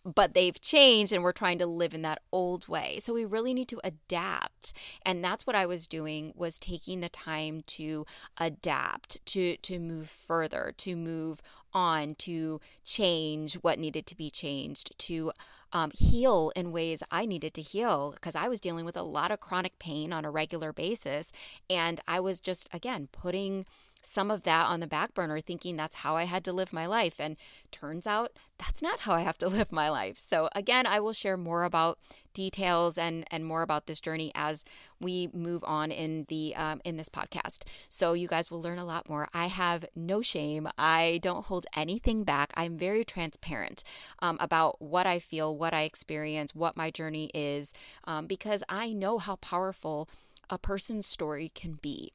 but 0.04 0.34
they've 0.34 0.60
changed 0.60 1.12
and 1.12 1.22
we're 1.22 1.32
trying 1.32 1.58
to 1.58 1.66
live 1.66 1.94
in 1.94 2.02
that 2.02 2.20
old 2.32 2.68
way 2.68 2.98
so 3.00 3.12
we 3.12 3.24
really 3.24 3.54
need 3.54 3.68
to 3.68 3.80
adapt 3.84 4.72
and 5.04 5.24
that's 5.24 5.46
what 5.46 5.56
i 5.56 5.66
was 5.66 5.86
doing 5.86 6.32
was 6.36 6.58
taking 6.58 7.00
the 7.00 7.08
time 7.08 7.62
to 7.66 8.04
adapt 8.38 9.24
to 9.26 9.56
to 9.58 9.78
move 9.78 10.08
further 10.08 10.72
to 10.76 10.96
move 10.96 11.40
on 11.72 12.14
to 12.14 12.60
change 12.84 13.54
what 13.54 13.78
needed 13.78 14.06
to 14.06 14.16
be 14.16 14.30
changed 14.30 14.96
to 14.98 15.32
um, 15.74 15.90
heal 15.90 16.52
in 16.54 16.70
ways 16.70 17.02
I 17.10 17.26
needed 17.26 17.52
to 17.54 17.62
heal 17.62 18.12
because 18.14 18.36
I 18.36 18.46
was 18.46 18.60
dealing 18.60 18.84
with 18.84 18.96
a 18.96 19.02
lot 19.02 19.32
of 19.32 19.40
chronic 19.40 19.78
pain 19.80 20.12
on 20.12 20.24
a 20.24 20.30
regular 20.30 20.72
basis. 20.72 21.32
And 21.68 22.00
I 22.06 22.20
was 22.20 22.38
just, 22.38 22.68
again, 22.72 23.08
putting 23.10 23.66
some 24.04 24.30
of 24.30 24.42
that 24.44 24.66
on 24.66 24.80
the 24.80 24.86
back 24.86 25.14
burner, 25.14 25.40
thinking 25.40 25.76
that's 25.76 25.96
how 25.96 26.16
I 26.16 26.24
had 26.24 26.44
to 26.44 26.52
live 26.52 26.72
my 26.72 26.86
life. 26.86 27.14
And 27.18 27.36
turns 27.70 28.06
out 28.06 28.32
that's 28.58 28.82
not 28.82 29.00
how 29.00 29.14
I 29.14 29.22
have 29.22 29.38
to 29.38 29.48
live 29.56 29.72
my 29.72 29.88
life. 29.88 30.18
So, 30.18 30.48
again, 30.54 30.86
I 30.86 31.00
will 31.00 31.12
share 31.12 31.36
more 31.36 31.64
about 31.64 31.98
details 32.32 32.98
and 32.98 33.24
and 33.30 33.46
more 33.46 33.62
about 33.62 33.86
this 33.86 34.00
journey 34.00 34.32
as 34.34 34.64
we 35.00 35.28
move 35.32 35.62
on 35.64 35.92
in 35.92 36.26
the 36.28 36.54
um, 36.56 36.80
in 36.84 36.96
this 36.96 37.08
podcast. 37.08 37.60
So 37.88 38.12
you 38.12 38.26
guys 38.26 38.50
will 38.50 38.60
learn 38.60 38.78
a 38.78 38.84
lot 38.84 39.08
more. 39.08 39.28
I 39.32 39.46
have 39.46 39.86
no 39.94 40.20
shame. 40.20 40.68
I 40.76 41.20
don't 41.22 41.46
hold 41.46 41.66
anything 41.76 42.24
back. 42.24 42.52
I'm 42.56 42.76
very 42.76 43.04
transparent 43.04 43.84
um, 44.20 44.36
about 44.40 44.80
what 44.80 45.06
i 45.06 45.18
feel 45.18 45.56
what 45.56 45.74
i 45.74 45.82
experience 45.82 46.54
what 46.54 46.76
my 46.76 46.90
journey 46.90 47.30
is 47.34 47.72
um, 48.04 48.26
because 48.26 48.62
i 48.68 48.92
know 48.92 49.18
how 49.18 49.36
powerful 49.36 50.08
a 50.50 50.58
person's 50.58 51.06
story 51.06 51.50
can 51.54 51.78
be 51.80 52.12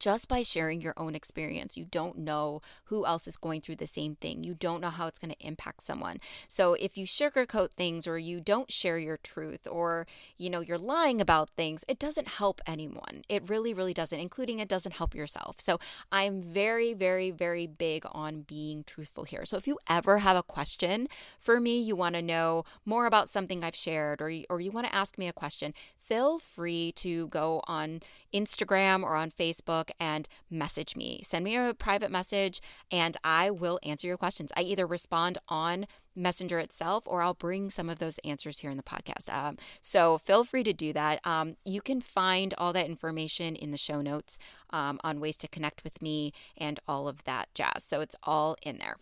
just 0.00 0.26
by 0.26 0.42
sharing 0.42 0.80
your 0.80 0.94
own 0.96 1.14
experience. 1.14 1.76
You 1.76 1.84
don't 1.84 2.18
know 2.18 2.62
who 2.84 3.06
else 3.06 3.28
is 3.28 3.36
going 3.36 3.60
through 3.60 3.76
the 3.76 3.86
same 3.86 4.16
thing. 4.16 4.42
You 4.42 4.54
don't 4.54 4.80
know 4.80 4.90
how 4.90 5.06
it's 5.06 5.18
going 5.18 5.32
to 5.32 5.46
impact 5.46 5.84
someone. 5.84 6.18
So 6.48 6.74
if 6.74 6.98
you 6.98 7.06
sugarcoat 7.06 7.72
things 7.72 8.06
or 8.06 8.18
you 8.18 8.40
don't 8.40 8.72
share 8.72 8.98
your 8.98 9.18
truth 9.18 9.68
or, 9.70 10.06
you 10.38 10.50
know, 10.50 10.60
you're 10.60 10.78
lying 10.78 11.20
about 11.20 11.50
things, 11.50 11.84
it 11.86 11.98
doesn't 11.98 12.28
help 12.28 12.60
anyone. 12.66 13.22
It 13.28 13.48
really, 13.48 13.74
really 13.74 13.94
doesn't, 13.94 14.18
including 14.18 14.58
it 14.58 14.68
doesn't 14.68 14.94
help 14.94 15.14
yourself. 15.14 15.60
So 15.60 15.78
I'm 16.10 16.42
very, 16.42 16.94
very, 16.94 17.30
very 17.30 17.66
big 17.66 18.04
on 18.10 18.42
being 18.42 18.84
truthful 18.84 19.24
here. 19.24 19.44
So 19.44 19.58
if 19.58 19.66
you 19.66 19.78
ever 19.88 20.18
have 20.18 20.36
a 20.36 20.42
question 20.42 21.08
for 21.38 21.60
me, 21.60 21.80
you 21.80 21.94
want 21.94 22.14
to 22.14 22.22
know 22.22 22.64
more 22.86 23.04
about 23.04 23.28
something 23.28 23.62
I've 23.62 23.76
shared 23.76 24.22
or, 24.22 24.32
or 24.48 24.60
you 24.60 24.70
want 24.70 24.86
to 24.86 24.94
ask 24.94 25.18
me 25.18 25.28
a 25.28 25.32
question, 25.34 25.74
feel 26.10 26.40
free 26.40 26.90
to 26.90 27.28
go 27.28 27.62
on 27.68 28.00
Instagram 28.34 29.04
or 29.04 29.14
on 29.14 29.30
Facebook 29.30 29.90
and 30.00 30.28
message 30.50 30.96
me. 30.96 31.20
Send 31.22 31.44
me 31.44 31.54
a 31.54 31.72
private 31.72 32.10
message 32.10 32.60
and 32.90 33.16
I 33.22 33.50
will 33.50 33.78
answer 33.84 34.08
your 34.08 34.16
questions. 34.16 34.50
I 34.56 34.62
either 34.62 34.88
respond 34.88 35.38
on 35.48 35.86
Messenger 36.16 36.58
itself 36.58 37.04
or 37.06 37.22
I'll 37.22 37.34
bring 37.34 37.70
some 37.70 37.88
of 37.88 38.00
those 38.00 38.18
answers 38.24 38.58
here 38.58 38.72
in 38.72 38.76
the 38.76 38.82
podcast. 38.82 39.32
Um, 39.32 39.56
so 39.80 40.18
feel 40.18 40.42
free 40.42 40.64
to 40.64 40.72
do 40.72 40.92
that. 40.94 41.24
Um, 41.24 41.54
you 41.64 41.80
can 41.80 42.00
find 42.00 42.54
all 42.58 42.72
that 42.72 42.86
information 42.86 43.54
in 43.54 43.70
the 43.70 43.78
show 43.78 44.00
notes 44.00 44.36
um, 44.70 44.98
on 45.04 45.20
ways 45.20 45.36
to 45.36 45.48
connect 45.48 45.84
with 45.84 46.02
me 46.02 46.32
and 46.56 46.80
all 46.88 47.06
of 47.06 47.22
that 47.22 47.48
jazz. 47.54 47.84
So 47.86 48.00
it's 48.00 48.16
all 48.24 48.56
in 48.62 48.78
there. 48.78 48.96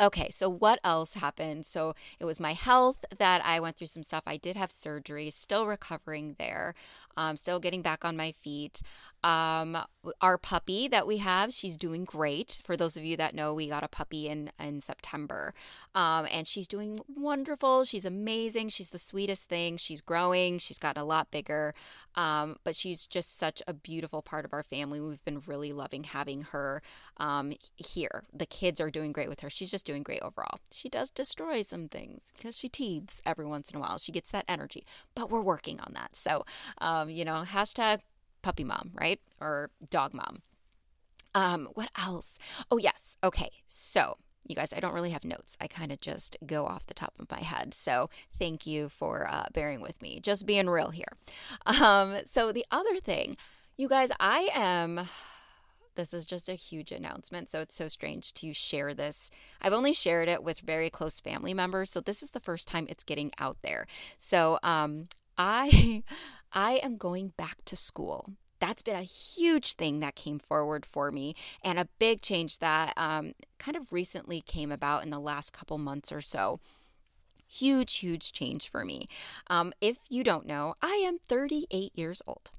Okay, 0.00 0.30
so 0.30 0.48
what 0.48 0.80
else 0.82 1.14
happened? 1.14 1.66
So 1.66 1.94
it 2.18 2.24
was 2.24 2.40
my 2.40 2.54
health 2.54 3.04
that 3.18 3.44
I 3.44 3.60
went 3.60 3.76
through 3.76 3.88
some 3.88 4.02
stuff. 4.02 4.22
I 4.26 4.36
did 4.36 4.56
have 4.56 4.72
surgery, 4.72 5.30
still 5.30 5.66
recovering 5.66 6.34
there, 6.38 6.74
um, 7.16 7.36
still 7.36 7.60
getting 7.60 7.82
back 7.82 8.04
on 8.04 8.16
my 8.16 8.32
feet. 8.32 8.80
Um, 9.24 9.78
our 10.20 10.36
puppy 10.36 10.88
that 10.88 11.06
we 11.06 11.18
have, 11.18 11.52
she's 11.52 11.76
doing 11.76 12.04
great. 12.04 12.60
For 12.64 12.76
those 12.76 12.96
of 12.96 13.04
you 13.04 13.16
that 13.16 13.34
know, 13.34 13.54
we 13.54 13.68
got 13.68 13.84
a 13.84 13.88
puppy 13.88 14.28
in 14.28 14.50
in 14.58 14.80
September, 14.80 15.54
um, 15.94 16.26
and 16.30 16.46
she's 16.46 16.66
doing 16.66 17.00
wonderful. 17.14 17.84
She's 17.84 18.04
amazing. 18.04 18.70
She's 18.70 18.88
the 18.88 18.98
sweetest 18.98 19.48
thing. 19.48 19.76
She's 19.76 20.00
growing. 20.00 20.58
She's 20.58 20.78
gotten 20.78 21.00
a 21.00 21.04
lot 21.04 21.30
bigger, 21.30 21.72
um, 22.16 22.56
but 22.64 22.74
she's 22.74 23.06
just 23.06 23.38
such 23.38 23.62
a 23.68 23.72
beautiful 23.72 24.22
part 24.22 24.44
of 24.44 24.52
our 24.52 24.64
family. 24.64 25.00
We've 25.00 25.24
been 25.24 25.42
really 25.46 25.72
loving 25.72 26.04
having 26.04 26.42
her 26.42 26.82
um, 27.18 27.52
here. 27.76 28.24
The 28.32 28.46
kids 28.46 28.80
are 28.80 28.90
doing 28.90 29.12
great 29.12 29.28
with 29.28 29.40
her. 29.40 29.50
She's 29.50 29.70
just 29.70 29.86
doing 29.86 30.02
great 30.02 30.22
overall. 30.22 30.58
She 30.72 30.88
does 30.88 31.10
destroy 31.10 31.62
some 31.62 31.88
things 31.88 32.32
because 32.36 32.56
she 32.56 32.68
teethes 32.68 33.20
every 33.24 33.46
once 33.46 33.70
in 33.70 33.76
a 33.76 33.80
while. 33.80 33.98
She 33.98 34.12
gets 34.12 34.32
that 34.32 34.44
energy, 34.48 34.84
but 35.14 35.30
we're 35.30 35.42
working 35.42 35.78
on 35.80 35.92
that. 35.94 36.16
So, 36.16 36.44
um, 36.78 37.08
you 37.08 37.24
know, 37.24 37.44
hashtag 37.46 38.00
puppy 38.42 38.64
mom, 38.64 38.90
right? 38.94 39.20
Or 39.40 39.70
dog 39.90 40.14
mom. 40.14 40.42
Um, 41.34 41.68
what 41.74 41.88
else? 41.96 42.38
Oh, 42.70 42.76
yes. 42.76 43.16
Okay. 43.24 43.50
So, 43.68 44.18
you 44.46 44.54
guys, 44.54 44.72
I 44.72 44.80
don't 44.80 44.94
really 44.94 45.10
have 45.10 45.24
notes. 45.24 45.56
I 45.60 45.66
kind 45.66 45.92
of 45.92 46.00
just 46.00 46.36
go 46.44 46.66
off 46.66 46.86
the 46.86 46.94
top 46.94 47.14
of 47.18 47.30
my 47.30 47.40
head. 47.40 47.72
So, 47.74 48.10
thank 48.38 48.66
you 48.66 48.88
for 48.88 49.28
uh, 49.30 49.46
bearing 49.52 49.80
with 49.80 50.00
me, 50.02 50.20
just 50.20 50.46
being 50.46 50.68
real 50.68 50.90
here. 50.90 51.16
Um, 51.66 52.18
so, 52.30 52.52
the 52.52 52.66
other 52.70 52.98
thing, 53.00 53.36
you 53.76 53.88
guys, 53.88 54.10
I 54.20 54.48
am. 54.52 55.08
This 55.94 56.14
is 56.14 56.24
just 56.24 56.48
a 56.48 56.54
huge 56.54 56.90
announcement. 56.90 57.50
So, 57.50 57.60
it's 57.60 57.74
so 57.74 57.88
strange 57.88 58.32
to 58.34 58.52
share 58.52 58.92
this. 58.92 59.30
I've 59.60 59.72
only 59.72 59.92
shared 59.92 60.28
it 60.28 60.42
with 60.42 60.60
very 60.60 60.90
close 60.90 61.20
family 61.20 61.54
members. 61.54 61.90
So, 61.90 62.00
this 62.00 62.22
is 62.22 62.30
the 62.30 62.40
first 62.40 62.68
time 62.68 62.86
it's 62.90 63.04
getting 63.04 63.32
out 63.38 63.58
there. 63.62 63.86
So, 64.18 64.58
um, 64.62 65.08
I 65.38 66.02
I 66.52 66.74
am 66.82 66.96
going 66.96 67.32
back 67.36 67.64
to 67.66 67.76
school. 67.76 68.30
That's 68.60 68.82
been 68.82 68.96
a 68.96 69.02
huge 69.02 69.72
thing 69.74 70.00
that 70.00 70.14
came 70.14 70.38
forward 70.38 70.86
for 70.86 71.10
me, 71.10 71.34
and 71.64 71.78
a 71.78 71.88
big 71.98 72.20
change 72.20 72.58
that 72.58 72.92
um, 72.96 73.32
kind 73.58 73.76
of 73.76 73.92
recently 73.92 74.40
came 74.40 74.70
about 74.70 75.02
in 75.02 75.10
the 75.10 75.18
last 75.18 75.52
couple 75.52 75.78
months 75.78 76.12
or 76.12 76.20
so. 76.20 76.60
Huge, 77.46 77.96
huge 77.96 78.32
change 78.32 78.68
for 78.68 78.84
me. 78.84 79.08
Um, 79.48 79.72
if 79.80 79.96
you 80.08 80.22
don't 80.22 80.46
know, 80.46 80.74
I 80.80 81.02
am 81.04 81.18
38 81.18 81.92
years 81.94 82.22
old 82.26 82.50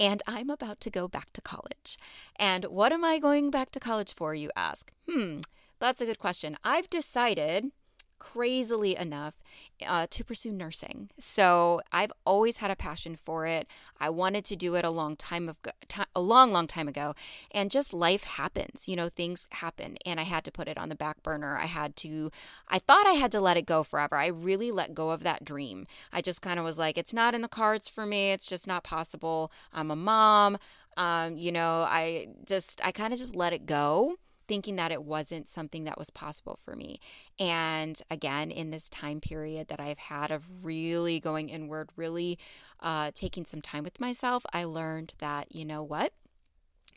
and 0.00 0.22
I'm 0.26 0.48
about 0.48 0.80
to 0.80 0.90
go 0.90 1.06
back 1.06 1.32
to 1.34 1.42
college. 1.42 1.98
And 2.36 2.64
what 2.64 2.90
am 2.90 3.04
I 3.04 3.18
going 3.18 3.50
back 3.50 3.70
to 3.72 3.80
college 3.80 4.14
for, 4.14 4.34
you 4.34 4.50
ask? 4.56 4.90
Hmm, 5.08 5.40
that's 5.78 6.00
a 6.00 6.06
good 6.06 6.18
question. 6.18 6.56
I've 6.64 6.88
decided 6.88 7.66
crazily 8.20 8.94
enough 8.94 9.34
uh, 9.84 10.06
to 10.10 10.22
pursue 10.22 10.52
nursing. 10.52 11.10
So 11.18 11.80
I've 11.90 12.12
always 12.24 12.58
had 12.58 12.70
a 12.70 12.76
passion 12.76 13.16
for 13.16 13.46
it. 13.46 13.66
I 13.98 14.10
wanted 14.10 14.44
to 14.44 14.56
do 14.56 14.76
it 14.76 14.84
a 14.84 14.90
long 14.90 15.16
time 15.16 15.48
of 15.48 15.56
a 16.14 16.20
long, 16.20 16.52
long 16.52 16.68
time 16.68 16.86
ago, 16.86 17.14
and 17.50 17.70
just 17.70 17.92
life 17.92 18.22
happens. 18.22 18.86
You 18.86 18.94
know, 18.94 19.08
things 19.08 19.48
happen, 19.50 19.96
and 20.06 20.20
I 20.20 20.22
had 20.22 20.44
to 20.44 20.52
put 20.52 20.68
it 20.68 20.78
on 20.78 20.88
the 20.88 20.94
back 20.94 21.22
burner. 21.24 21.58
I 21.58 21.66
had 21.66 21.96
to. 21.96 22.30
I 22.68 22.78
thought 22.78 23.06
I 23.06 23.14
had 23.14 23.32
to 23.32 23.40
let 23.40 23.56
it 23.56 23.66
go 23.66 23.82
forever. 23.82 24.16
I 24.16 24.26
really 24.26 24.70
let 24.70 24.94
go 24.94 25.10
of 25.10 25.22
that 25.24 25.44
dream. 25.44 25.86
I 26.12 26.20
just 26.20 26.42
kind 26.42 26.58
of 26.58 26.64
was 26.64 26.78
like, 26.78 26.96
it's 26.96 27.12
not 27.12 27.34
in 27.34 27.40
the 27.40 27.48
cards 27.48 27.88
for 27.88 28.06
me. 28.06 28.30
It's 28.30 28.46
just 28.46 28.68
not 28.68 28.84
possible. 28.84 29.50
I'm 29.72 29.90
a 29.90 29.96
mom. 29.96 30.58
Um, 30.96 31.36
you 31.36 31.50
know, 31.50 31.86
I 31.88 32.28
just 32.44 32.80
I 32.84 32.92
kind 32.92 33.12
of 33.12 33.18
just 33.18 33.34
let 33.34 33.52
it 33.52 33.66
go 33.66 34.16
thinking 34.50 34.74
that 34.74 34.90
it 34.90 35.04
wasn't 35.04 35.46
something 35.46 35.84
that 35.84 35.96
was 35.96 36.10
possible 36.10 36.58
for 36.64 36.74
me. 36.74 36.98
And 37.38 38.02
again, 38.10 38.50
in 38.50 38.72
this 38.72 38.88
time 38.88 39.20
period 39.20 39.68
that 39.68 39.78
I've 39.78 39.98
had 39.98 40.32
of 40.32 40.64
really 40.64 41.20
going 41.20 41.48
inward, 41.50 41.90
really 41.94 42.36
uh, 42.80 43.12
taking 43.14 43.44
some 43.44 43.62
time 43.62 43.84
with 43.84 44.00
myself, 44.00 44.44
I 44.52 44.64
learned 44.64 45.14
that, 45.20 45.54
you 45.54 45.64
know 45.64 45.84
what? 45.84 46.12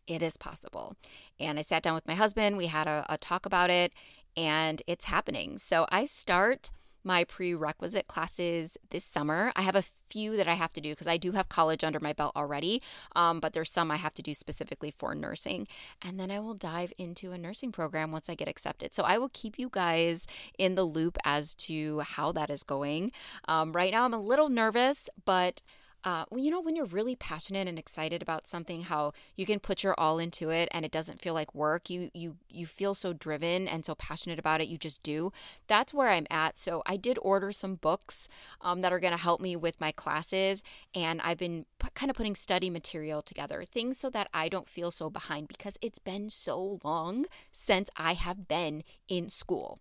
It 0.08 0.24
is 0.24 0.36
possible. 0.36 0.96
And 1.40 1.60
I 1.60 1.62
sat 1.62 1.84
down 1.84 1.94
with 1.94 2.08
my 2.08 2.16
husband, 2.16 2.58
we 2.58 2.66
had 2.66 2.88
a, 2.88 3.06
a 3.08 3.20
talk 3.20 3.46
about 3.46 3.70
it, 3.70 3.94
and 4.36 4.82
it's 4.88 5.06
happening. 5.06 5.60
So 5.60 5.86
I 5.90 6.06
start 6.06 6.72
my 7.04 7.24
prerequisite 7.24 8.08
classes 8.08 8.78
this 8.90 9.04
summer. 9.04 9.52
I 9.56 9.62
have 9.62 9.76
a 9.76 9.84
few 10.10 10.38
that 10.38 10.48
I 10.48 10.54
have 10.54 10.74
to 10.74 10.82
do 10.82 10.92
because 10.92 11.08
I 11.08 11.18
do 11.18 11.32
have 11.32 11.50
college 11.50 11.84
under 11.84 12.00
my 12.00 12.14
belt 12.14 12.34
already, 12.36 12.82
um, 13.16 13.40
but 13.40 13.54
there's 13.54 13.72
some 13.72 13.92
I 13.92 13.98
have 13.98 14.14
to 14.16 14.22
do 14.22 14.34
specifically 14.34 14.92
for 14.92 15.16
nursing. 15.16 15.68
And 16.02 16.20
then 16.20 16.32
I 16.32 16.40
will 16.40 16.54
dive 16.54 16.94
into 16.98 17.32
a 17.32 17.38
nursing 17.38 17.72
program 17.72 18.12
once 18.12 18.30
I 18.30 18.36
get 18.36 18.48
accepted. 18.48 18.94
So 18.94 19.04
I 19.04 19.18
will 19.18 19.30
keep 19.34 19.58
you 19.58 19.70
guys 19.72 20.28
in 20.58 20.76
the 20.76 20.84
loop 20.84 21.18
as 21.26 21.54
to 21.56 22.00
how 22.02 22.32
that 22.34 22.50
is 22.50 22.64
going. 22.64 23.12
Um, 23.48 23.74
right 23.74 23.92
now, 23.92 24.06
I'm 24.06 24.14
a 24.14 24.20
little 24.20 24.50
nervous, 24.50 25.10
but 25.26 25.62
uh, 26.04 26.26
you 26.36 26.52
know, 26.52 26.60
when 26.60 26.76
you're 26.76 26.86
really 26.86 27.16
passionate 27.16 27.68
and 27.68 27.80
excited 27.80 28.22
about 28.22 28.48
something, 28.48 28.84
how 28.84 29.14
you 29.36 29.46
can 29.46 29.60
put 29.60 29.84
your 29.84 29.96
all 29.98 30.20
into 30.20 30.50
it 30.50 30.68
and 30.72 30.84
it 30.84 30.92
doesn't 30.92 31.22
feel 31.22 31.34
like 31.34 31.56
work. 31.56 31.90
You 31.90 32.10
you 32.14 32.38
you 32.50 32.66
feel 32.66 32.94
so 32.94 33.14
driven 33.14 33.68
and 33.68 33.86
so 33.86 33.96
passionate 33.96 34.40
about 34.40 34.62
it. 34.62 34.68
You 34.68 34.78
just 34.78 35.02
do. 35.04 35.32
That's 35.68 35.94
where 35.94 36.10
I'm 36.10 36.28
at. 36.30 36.58
So 36.58 36.84
I 36.86 36.98
did 36.98 37.18
order 37.22 37.52
some 37.52 37.76
books 37.76 38.28
um, 38.62 38.82
that 38.82 38.92
are 38.92 39.00
going 39.00 39.14
to 39.14 39.18
help 39.18 39.40
me 39.40 39.56
with 39.56 39.80
my 39.80 39.92
classes, 39.92 40.62
and 40.94 41.22
I've 41.22 41.38
been 41.38 41.66
p- 41.80 41.90
kind 41.96 42.10
of 42.10 42.18
putting 42.18 42.36
study 42.36 42.70
material 42.70 43.22
together, 43.22 43.64
things 43.64 43.98
so 43.98 44.10
that 44.10 44.28
I 44.34 44.50
don't 44.50 44.68
feel 44.70 44.92
so 44.92 45.10
behind 45.10 45.48
because 45.48 45.78
it's 45.82 46.00
been 46.00 46.30
so 46.30 46.80
long 46.84 47.26
since 47.52 47.90
I 47.96 48.14
have 48.14 48.48
been 48.48 48.84
in 49.08 49.30
school. 49.30 49.80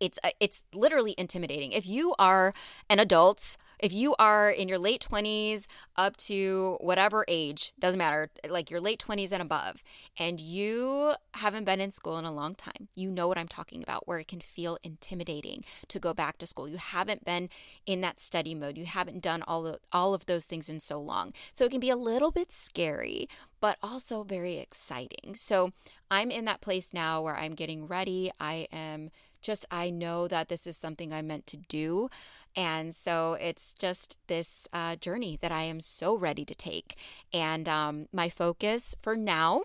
It's 0.00 0.18
uh, 0.24 0.30
it's 0.40 0.62
literally 0.72 1.14
intimidating. 1.16 1.72
If 1.72 1.86
you 1.86 2.14
are 2.18 2.52
an 2.88 2.98
adult 2.98 3.56
if 3.80 3.94
you 3.94 4.14
are 4.18 4.50
in 4.50 4.68
your 4.68 4.78
late 4.78 5.06
20s 5.10 5.66
up 5.96 6.16
to 6.18 6.76
whatever 6.80 7.24
age, 7.28 7.72
doesn't 7.78 7.98
matter, 7.98 8.30
like 8.48 8.70
your 8.70 8.80
late 8.80 9.02
20s 9.02 9.32
and 9.32 9.40
above, 9.40 9.82
and 10.18 10.38
you 10.38 11.14
haven't 11.32 11.64
been 11.64 11.80
in 11.80 11.90
school 11.90 12.18
in 12.18 12.26
a 12.26 12.32
long 12.32 12.54
time, 12.54 12.88
you 12.94 13.10
know 13.10 13.26
what 13.26 13.38
I'm 13.38 13.48
talking 13.48 13.82
about, 13.82 14.06
where 14.06 14.18
it 14.18 14.28
can 14.28 14.40
feel 14.40 14.78
intimidating 14.82 15.64
to 15.88 15.98
go 15.98 16.12
back 16.12 16.36
to 16.38 16.46
school. 16.46 16.68
You 16.68 16.76
haven't 16.76 17.24
been 17.24 17.48
in 17.86 18.02
that 18.02 18.20
study 18.20 18.54
mode. 18.54 18.76
You 18.76 18.84
haven't 18.84 19.22
done 19.22 19.42
all 19.42 19.66
of, 19.66 19.78
all 19.92 20.12
of 20.12 20.26
those 20.26 20.44
things 20.44 20.68
in 20.68 20.80
so 20.80 21.00
long. 21.00 21.32
So 21.52 21.64
it 21.64 21.70
can 21.70 21.80
be 21.80 21.90
a 21.90 21.96
little 21.96 22.30
bit 22.30 22.52
scary, 22.52 23.28
but 23.60 23.78
also 23.82 24.22
very 24.24 24.58
exciting. 24.58 25.34
So 25.34 25.72
I'm 26.10 26.30
in 26.30 26.44
that 26.44 26.60
place 26.60 26.88
now 26.92 27.22
where 27.22 27.36
I'm 27.36 27.54
getting 27.54 27.86
ready. 27.86 28.30
I 28.38 28.66
am 28.72 29.10
just, 29.40 29.64
I 29.70 29.90
know 29.90 30.28
that 30.28 30.48
this 30.48 30.66
is 30.66 30.76
something 30.76 31.12
I'm 31.12 31.26
meant 31.26 31.46
to 31.48 31.56
do. 31.56 32.10
And 32.56 32.94
so 32.94 33.34
it's 33.34 33.72
just 33.72 34.16
this 34.26 34.66
uh, 34.72 34.96
journey 34.96 35.38
that 35.40 35.52
I 35.52 35.62
am 35.62 35.80
so 35.80 36.14
ready 36.14 36.44
to 36.44 36.54
take. 36.54 36.96
And 37.32 37.68
um, 37.68 38.08
my 38.12 38.28
focus 38.28 38.94
for 39.00 39.16
now 39.16 39.62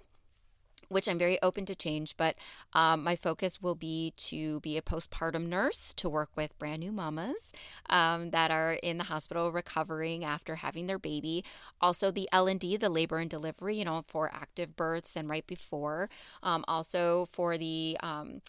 which 0.89 1.07
I'm 1.07 1.17
very 1.17 1.41
open 1.41 1.65
to 1.65 1.75
change, 1.75 2.15
but 2.17 2.35
um, 2.73 3.03
my 3.03 3.15
focus 3.15 3.61
will 3.61 3.75
be 3.75 4.13
to 4.17 4.59
be 4.61 4.77
a 4.77 4.81
postpartum 4.81 5.47
nurse 5.47 5.93
to 5.95 6.09
work 6.09 6.29
with 6.35 6.57
brand 6.59 6.81
new 6.81 6.91
mamas 6.91 7.51
um, 7.89 8.31
that 8.31 8.51
are 8.51 8.73
in 8.73 8.97
the 8.97 9.05
hospital 9.05 9.51
recovering 9.51 10.23
after 10.23 10.55
having 10.55 10.87
their 10.87 10.99
baby. 10.99 11.43
Also, 11.81 12.11
the 12.11 12.29
L 12.31 12.47
and 12.47 12.59
D, 12.59 12.77
the 12.77 12.89
labor 12.89 13.17
and 13.17 13.29
delivery, 13.29 13.77
you 13.77 13.85
know, 13.85 14.03
for 14.07 14.31
active 14.33 14.75
births 14.75 15.15
and 15.15 15.29
right 15.29 15.45
before. 15.47 16.09
Um, 16.43 16.63
also 16.67 17.27
for 17.31 17.57
the 17.57 17.97
um, 18.01 18.41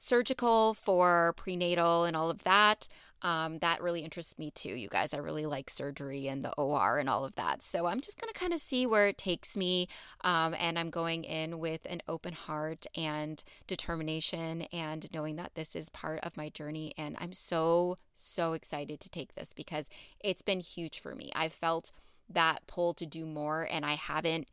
surgical, 0.00 0.74
for 0.74 1.34
prenatal, 1.36 2.04
and 2.04 2.16
all 2.16 2.30
of 2.30 2.42
that. 2.44 2.88
Um, 3.22 3.58
that 3.58 3.82
really 3.82 4.00
interests 4.00 4.38
me 4.38 4.50
too, 4.50 4.70
you 4.70 4.88
guys. 4.88 5.12
I 5.12 5.18
really 5.18 5.44
like 5.44 5.68
surgery 5.68 6.26
and 6.26 6.42
the 6.42 6.52
OR 6.52 6.98
and 6.98 7.08
all 7.08 7.24
of 7.26 7.34
that. 7.34 7.62
So 7.62 7.84
I'm 7.84 8.00
just 8.00 8.18
going 8.18 8.32
to 8.32 8.38
kind 8.38 8.54
of 8.54 8.60
see 8.60 8.86
where 8.86 9.08
it 9.08 9.18
takes 9.18 9.58
me. 9.58 9.88
Um, 10.22 10.54
and 10.58 10.78
I'm 10.78 10.88
going 10.88 11.24
in 11.24 11.58
with 11.58 11.82
an 11.84 12.00
open 12.08 12.32
heart 12.32 12.86
and 12.96 13.42
determination 13.66 14.62
and 14.72 15.06
knowing 15.12 15.36
that 15.36 15.54
this 15.54 15.76
is 15.76 15.90
part 15.90 16.20
of 16.22 16.36
my 16.36 16.48
journey. 16.48 16.94
And 16.96 17.14
I'm 17.20 17.34
so, 17.34 17.98
so 18.14 18.54
excited 18.54 19.00
to 19.00 19.10
take 19.10 19.34
this 19.34 19.52
because 19.52 19.90
it's 20.20 20.42
been 20.42 20.60
huge 20.60 20.98
for 20.98 21.14
me. 21.14 21.30
I've 21.34 21.52
felt 21.52 21.92
that 22.30 22.66
pull 22.66 22.94
to 22.94 23.04
do 23.04 23.26
more 23.26 23.68
and 23.70 23.84
I 23.84 23.94
haven't 23.96 24.48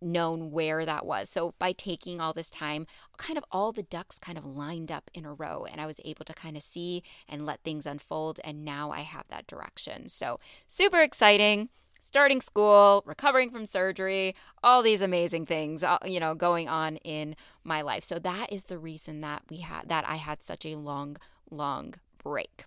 known 0.00 0.50
where 0.50 0.84
that 0.84 1.06
was. 1.06 1.28
So 1.28 1.54
by 1.58 1.72
taking 1.72 2.20
all 2.20 2.32
this 2.32 2.50
time, 2.50 2.86
kind 3.16 3.36
of 3.36 3.44
all 3.50 3.72
the 3.72 3.82
ducks 3.82 4.18
kind 4.18 4.38
of 4.38 4.44
lined 4.44 4.90
up 4.90 5.10
in 5.14 5.24
a 5.24 5.32
row 5.32 5.66
and 5.70 5.80
I 5.80 5.86
was 5.86 6.00
able 6.04 6.24
to 6.24 6.34
kind 6.34 6.56
of 6.56 6.62
see 6.62 7.02
and 7.28 7.46
let 7.46 7.62
things 7.62 7.86
unfold 7.86 8.40
and 8.44 8.64
now 8.64 8.90
I 8.90 9.00
have 9.00 9.24
that 9.28 9.46
direction. 9.46 10.08
So 10.08 10.38
super 10.66 11.00
exciting. 11.00 11.68
Starting 12.02 12.40
school, 12.40 13.02
recovering 13.04 13.50
from 13.50 13.66
surgery, 13.66 14.34
all 14.62 14.82
these 14.82 15.02
amazing 15.02 15.44
things, 15.44 15.82
uh, 15.82 15.98
you 16.06 16.18
know, 16.18 16.34
going 16.34 16.66
on 16.66 16.96
in 16.96 17.36
my 17.62 17.82
life. 17.82 18.02
So 18.04 18.18
that 18.20 18.50
is 18.50 18.64
the 18.64 18.78
reason 18.78 19.20
that 19.20 19.42
we 19.50 19.58
had 19.58 19.90
that 19.90 20.08
I 20.08 20.16
had 20.16 20.42
such 20.42 20.64
a 20.64 20.76
long 20.76 21.18
long 21.50 21.94
break. 22.22 22.64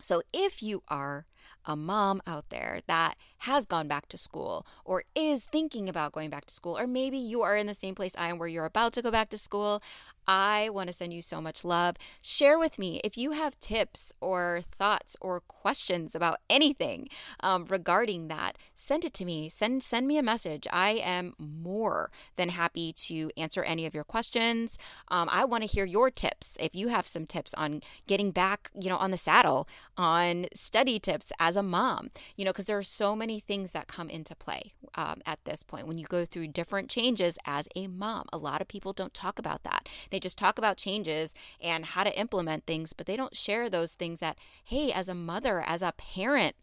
So 0.00 0.22
if 0.32 0.62
you 0.62 0.82
are 0.88 1.26
a 1.66 1.76
mom 1.76 2.22
out 2.26 2.50
there 2.50 2.80
that 2.86 3.16
has 3.38 3.66
gone 3.66 3.88
back 3.88 4.08
to 4.08 4.16
school 4.16 4.66
or 4.84 5.04
is 5.14 5.44
thinking 5.44 5.88
about 5.88 6.12
going 6.12 6.30
back 6.30 6.46
to 6.46 6.54
school, 6.54 6.78
or 6.78 6.86
maybe 6.86 7.18
you 7.18 7.42
are 7.42 7.56
in 7.56 7.66
the 7.66 7.74
same 7.74 7.94
place 7.94 8.14
I 8.16 8.28
am 8.28 8.38
where 8.38 8.48
you're 8.48 8.64
about 8.64 8.92
to 8.94 9.02
go 9.02 9.10
back 9.10 9.30
to 9.30 9.38
school, 9.38 9.82
I 10.26 10.70
want 10.70 10.88
to 10.88 10.92
send 10.92 11.12
you 11.12 11.22
so 11.22 11.40
much 11.40 11.64
love. 11.64 11.96
Share 12.22 12.58
with 12.58 12.78
me 12.78 13.00
if 13.04 13.16
you 13.16 13.32
have 13.32 13.58
tips 13.60 14.12
or 14.20 14.62
thoughts 14.76 15.16
or 15.20 15.40
questions 15.40 16.14
about 16.14 16.38
anything 16.48 17.08
um, 17.40 17.66
regarding 17.68 18.28
that. 18.28 18.56
Send 18.74 19.04
it 19.04 19.14
to 19.14 19.24
me. 19.24 19.48
Send 19.48 19.82
send 19.82 20.06
me 20.06 20.18
a 20.18 20.22
message. 20.22 20.66
I 20.72 20.90
am 20.92 21.34
more 21.38 22.10
than 22.36 22.50
happy 22.50 22.92
to 22.92 23.30
answer 23.36 23.62
any 23.62 23.86
of 23.86 23.94
your 23.94 24.04
questions. 24.04 24.78
Um, 25.08 25.28
I 25.30 25.44
want 25.44 25.62
to 25.62 25.68
hear 25.68 25.84
your 25.84 26.10
tips. 26.10 26.56
If 26.60 26.74
you 26.74 26.88
have 26.88 27.06
some 27.06 27.26
tips 27.26 27.54
on 27.54 27.82
getting 28.06 28.30
back, 28.30 28.70
you 28.78 28.88
know, 28.88 28.96
on 28.96 29.10
the 29.10 29.16
saddle, 29.16 29.68
on 29.96 30.46
study 30.54 30.98
tips 30.98 31.32
as 31.38 31.56
a 31.56 31.62
mom, 31.62 32.10
you 32.36 32.44
know, 32.44 32.50
because 32.52 32.66
there 32.66 32.78
are 32.78 32.82
so 32.82 33.14
many 33.14 33.40
things 33.40 33.72
that 33.72 33.88
come 33.88 34.08
into 34.10 34.34
play 34.34 34.72
um, 34.94 35.20
at 35.26 35.38
this 35.44 35.62
point 35.62 35.86
when 35.86 35.98
you 35.98 36.06
go 36.06 36.24
through 36.24 36.48
different 36.48 36.88
changes 36.88 37.38
as 37.44 37.68
a 37.74 37.86
mom. 37.86 38.26
A 38.32 38.38
lot 38.38 38.60
of 38.60 38.68
people 38.68 38.92
don't 38.92 39.14
talk 39.14 39.38
about 39.38 39.62
that. 39.64 39.88
They 40.14 40.20
just 40.20 40.38
talk 40.38 40.58
about 40.58 40.76
changes 40.76 41.34
and 41.60 41.84
how 41.84 42.04
to 42.04 42.16
implement 42.16 42.66
things, 42.66 42.92
but 42.92 43.06
they 43.06 43.16
don't 43.16 43.36
share 43.36 43.68
those 43.68 43.94
things 43.94 44.20
that, 44.20 44.38
hey, 44.64 44.92
as 44.92 45.08
a 45.08 45.14
mother, 45.14 45.60
as 45.66 45.82
a 45.82 45.92
parent, 45.98 46.54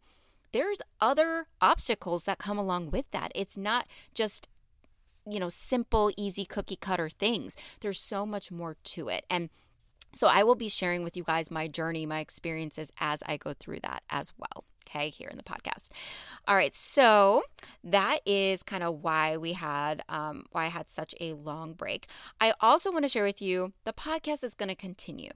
there's 0.54 0.78
other 1.02 1.48
obstacles 1.60 2.24
that 2.24 2.38
come 2.38 2.58
along 2.58 2.92
with 2.92 3.12
that. 3.12 3.30
It's 3.36 3.58
not 3.58 3.88
just 4.14 4.48
you 5.30 5.38
know, 5.38 5.50
simple, 5.50 6.14
easy 6.16 6.46
cookie 6.46 6.78
cutter 6.78 7.10
things. 7.10 7.58
There's 7.82 8.00
so 8.00 8.26
much 8.26 8.52
more 8.52 8.78
to 8.86 9.10
it. 9.10 9.26
And 9.30 9.50
so 10.16 10.28
I 10.28 10.44
will 10.44 10.56
be 10.56 10.70
sharing 10.70 11.04
with 11.04 11.18
you 11.18 11.24
guys 11.24 11.52
my 11.52 11.68
journey, 11.68 12.06
my 12.06 12.22
experiences 12.22 12.90
as 13.02 13.22
I 13.26 13.36
go 13.36 13.54
through 13.54 13.82
that 13.82 14.04
as 14.10 14.32
well 14.38 14.64
okay, 14.94 15.10
here 15.10 15.30
in 15.30 15.38
the 15.38 15.44
podcast. 15.44 15.90
All 16.48 16.56
right, 16.56 16.74
so 16.74 17.44
that 17.84 18.20
is 18.26 18.64
kind 18.64 18.84
of 18.84 19.04
why 19.04 19.38
we 19.38 19.54
had 19.54 20.04
um, 20.10 20.46
why 20.52 20.66
I 20.66 20.70
had 20.70 20.90
such 20.90 21.14
a 21.22 21.34
long 21.34 21.74
break. 21.74 22.08
I 22.40 22.54
also 22.62 22.92
want 22.92 23.06
to 23.06 23.10
share 23.10 23.24
with 23.24 23.42
you 23.42 23.74
the 23.86 23.94
podcast 23.94 24.44
is 24.44 24.56
going 24.56 24.70
to 24.70 24.76
continue. 24.76 25.32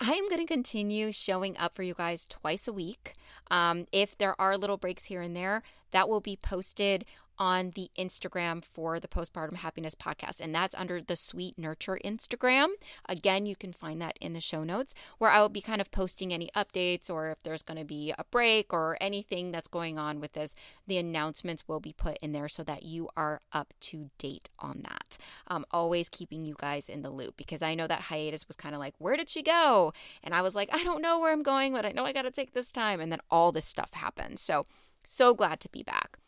I 0.00 0.12
am 0.12 0.28
going 0.28 0.40
to 0.40 0.46
continue 0.46 1.10
showing 1.12 1.56
up 1.56 1.74
for 1.74 1.82
you 1.82 1.94
guys 1.94 2.26
twice 2.26 2.68
a 2.68 2.72
week. 2.72 3.14
Um, 3.50 3.86
if 3.92 4.16
there 4.16 4.40
are 4.40 4.56
little 4.56 4.76
breaks 4.76 5.06
here 5.06 5.22
and 5.22 5.34
there, 5.34 5.62
that 5.92 6.08
will 6.08 6.20
be 6.20 6.36
posted 6.36 7.04
on 7.40 7.72
the 7.74 7.90
Instagram 7.98 8.62
for 8.62 9.00
the 9.00 9.08
Postpartum 9.08 9.56
Happiness 9.56 9.94
Podcast, 9.94 10.40
and 10.40 10.54
that's 10.54 10.74
under 10.74 11.00
the 11.00 11.16
Sweet 11.16 11.58
Nurture 11.58 11.98
Instagram. 12.04 12.68
Again, 13.08 13.46
you 13.46 13.56
can 13.56 13.72
find 13.72 14.00
that 14.02 14.18
in 14.20 14.34
the 14.34 14.40
show 14.40 14.62
notes 14.62 14.92
where 15.16 15.30
I 15.30 15.40
will 15.40 15.48
be 15.48 15.62
kind 15.62 15.80
of 15.80 15.90
posting 15.90 16.34
any 16.34 16.50
updates 16.54 17.08
or 17.08 17.30
if 17.30 17.42
there's 17.42 17.62
going 17.62 17.78
to 17.78 17.84
be 17.84 18.12
a 18.18 18.24
break 18.30 18.74
or 18.74 18.98
anything 19.00 19.50
that's 19.50 19.68
going 19.68 19.98
on 19.98 20.20
with 20.20 20.34
this, 20.34 20.54
the 20.86 20.98
announcements 20.98 21.66
will 21.66 21.80
be 21.80 21.94
put 21.94 22.18
in 22.18 22.32
there 22.32 22.48
so 22.48 22.62
that 22.62 22.82
you 22.82 23.08
are 23.16 23.40
up 23.54 23.72
to 23.80 24.10
date 24.18 24.50
on 24.58 24.82
that. 24.82 25.16
Um, 25.48 25.64
always 25.70 26.10
keeping 26.10 26.44
you 26.44 26.54
guys 26.58 26.90
in 26.90 27.00
the 27.00 27.10
loop 27.10 27.38
because 27.38 27.62
I 27.62 27.74
know 27.74 27.86
that 27.86 28.02
hiatus 28.02 28.46
was 28.46 28.56
kind 28.56 28.74
of 28.74 28.80
like, 28.80 28.94
where 28.98 29.16
did 29.16 29.30
she 29.30 29.42
go? 29.42 29.94
And 30.22 30.34
I 30.34 30.42
was 30.42 30.54
like, 30.54 30.68
I 30.72 30.84
don't 30.84 31.00
know 31.00 31.18
where 31.18 31.32
I'm 31.32 31.42
going, 31.42 31.72
but 31.72 31.86
I 31.86 31.92
know 31.92 32.04
I 32.04 32.12
got 32.12 32.22
to 32.22 32.30
take 32.30 32.52
this 32.52 32.70
time. 32.70 33.00
And 33.00 33.10
then 33.10 33.20
all 33.30 33.50
this 33.50 33.64
stuff 33.64 33.94
happened. 33.94 34.38
So, 34.38 34.66
so 35.04 35.32
glad 35.32 35.60
to 35.60 35.70
be 35.70 35.82
back. 35.82 36.18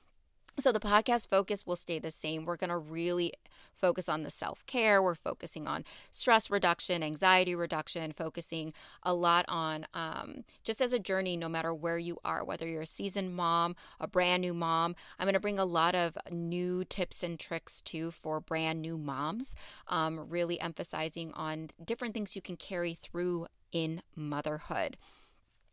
So 0.58 0.70
the 0.70 0.80
podcast 0.80 1.28
focus 1.28 1.66
will 1.66 1.76
stay 1.76 1.98
the 1.98 2.10
same. 2.10 2.44
We're 2.44 2.56
going 2.56 2.70
to 2.70 2.76
really 2.76 3.32
focus 3.80 4.08
on 4.08 4.22
the 4.22 4.30
self 4.30 4.64
care. 4.66 5.02
We're 5.02 5.14
focusing 5.14 5.66
on 5.66 5.84
stress 6.10 6.50
reduction, 6.50 7.02
anxiety 7.02 7.54
reduction, 7.54 8.12
focusing 8.12 8.74
a 9.02 9.14
lot 9.14 9.46
on 9.48 9.86
um, 9.94 10.44
just 10.62 10.82
as 10.82 10.92
a 10.92 10.98
journey, 10.98 11.36
no 11.36 11.48
matter 11.48 11.74
where 11.74 11.98
you 11.98 12.18
are, 12.24 12.44
whether 12.44 12.66
you're 12.66 12.82
a 12.82 12.86
seasoned 12.86 13.34
mom, 13.34 13.74
a 13.98 14.06
brand 14.06 14.42
new 14.42 14.52
mom. 14.52 14.94
I'm 15.18 15.24
going 15.24 15.34
to 15.34 15.40
bring 15.40 15.58
a 15.58 15.64
lot 15.64 15.94
of 15.94 16.18
new 16.30 16.84
tips 16.84 17.22
and 17.22 17.40
tricks 17.40 17.80
too 17.80 18.10
for 18.10 18.38
brand 18.38 18.82
new 18.82 18.98
moms, 18.98 19.56
um, 19.88 20.28
really 20.28 20.60
emphasizing 20.60 21.32
on 21.32 21.70
different 21.82 22.12
things 22.12 22.36
you 22.36 22.42
can 22.42 22.56
carry 22.56 22.94
through 22.94 23.46
in 23.72 24.02
motherhood. 24.14 24.98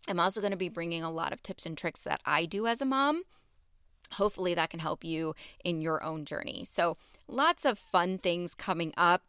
I'm 0.07 0.21
also 0.21 0.39
going 0.39 0.51
to 0.51 0.57
be 0.57 0.69
bringing 0.69 1.03
a 1.03 1.11
lot 1.11 1.33
of 1.33 1.43
tips 1.43 1.65
and 1.65 1.77
tricks 1.77 1.99
that 2.01 2.21
I 2.25 2.45
do 2.45 2.65
as 2.65 2.81
a 2.81 2.85
mom 2.85 3.23
hopefully 4.13 4.53
that 4.53 4.69
can 4.69 4.79
help 4.79 5.03
you 5.03 5.35
in 5.63 5.81
your 5.81 6.03
own 6.03 6.25
journey. 6.25 6.65
So, 6.69 6.97
lots 7.27 7.65
of 7.65 7.77
fun 7.77 8.17
things 8.17 8.53
coming 8.53 8.93
up. 8.97 9.23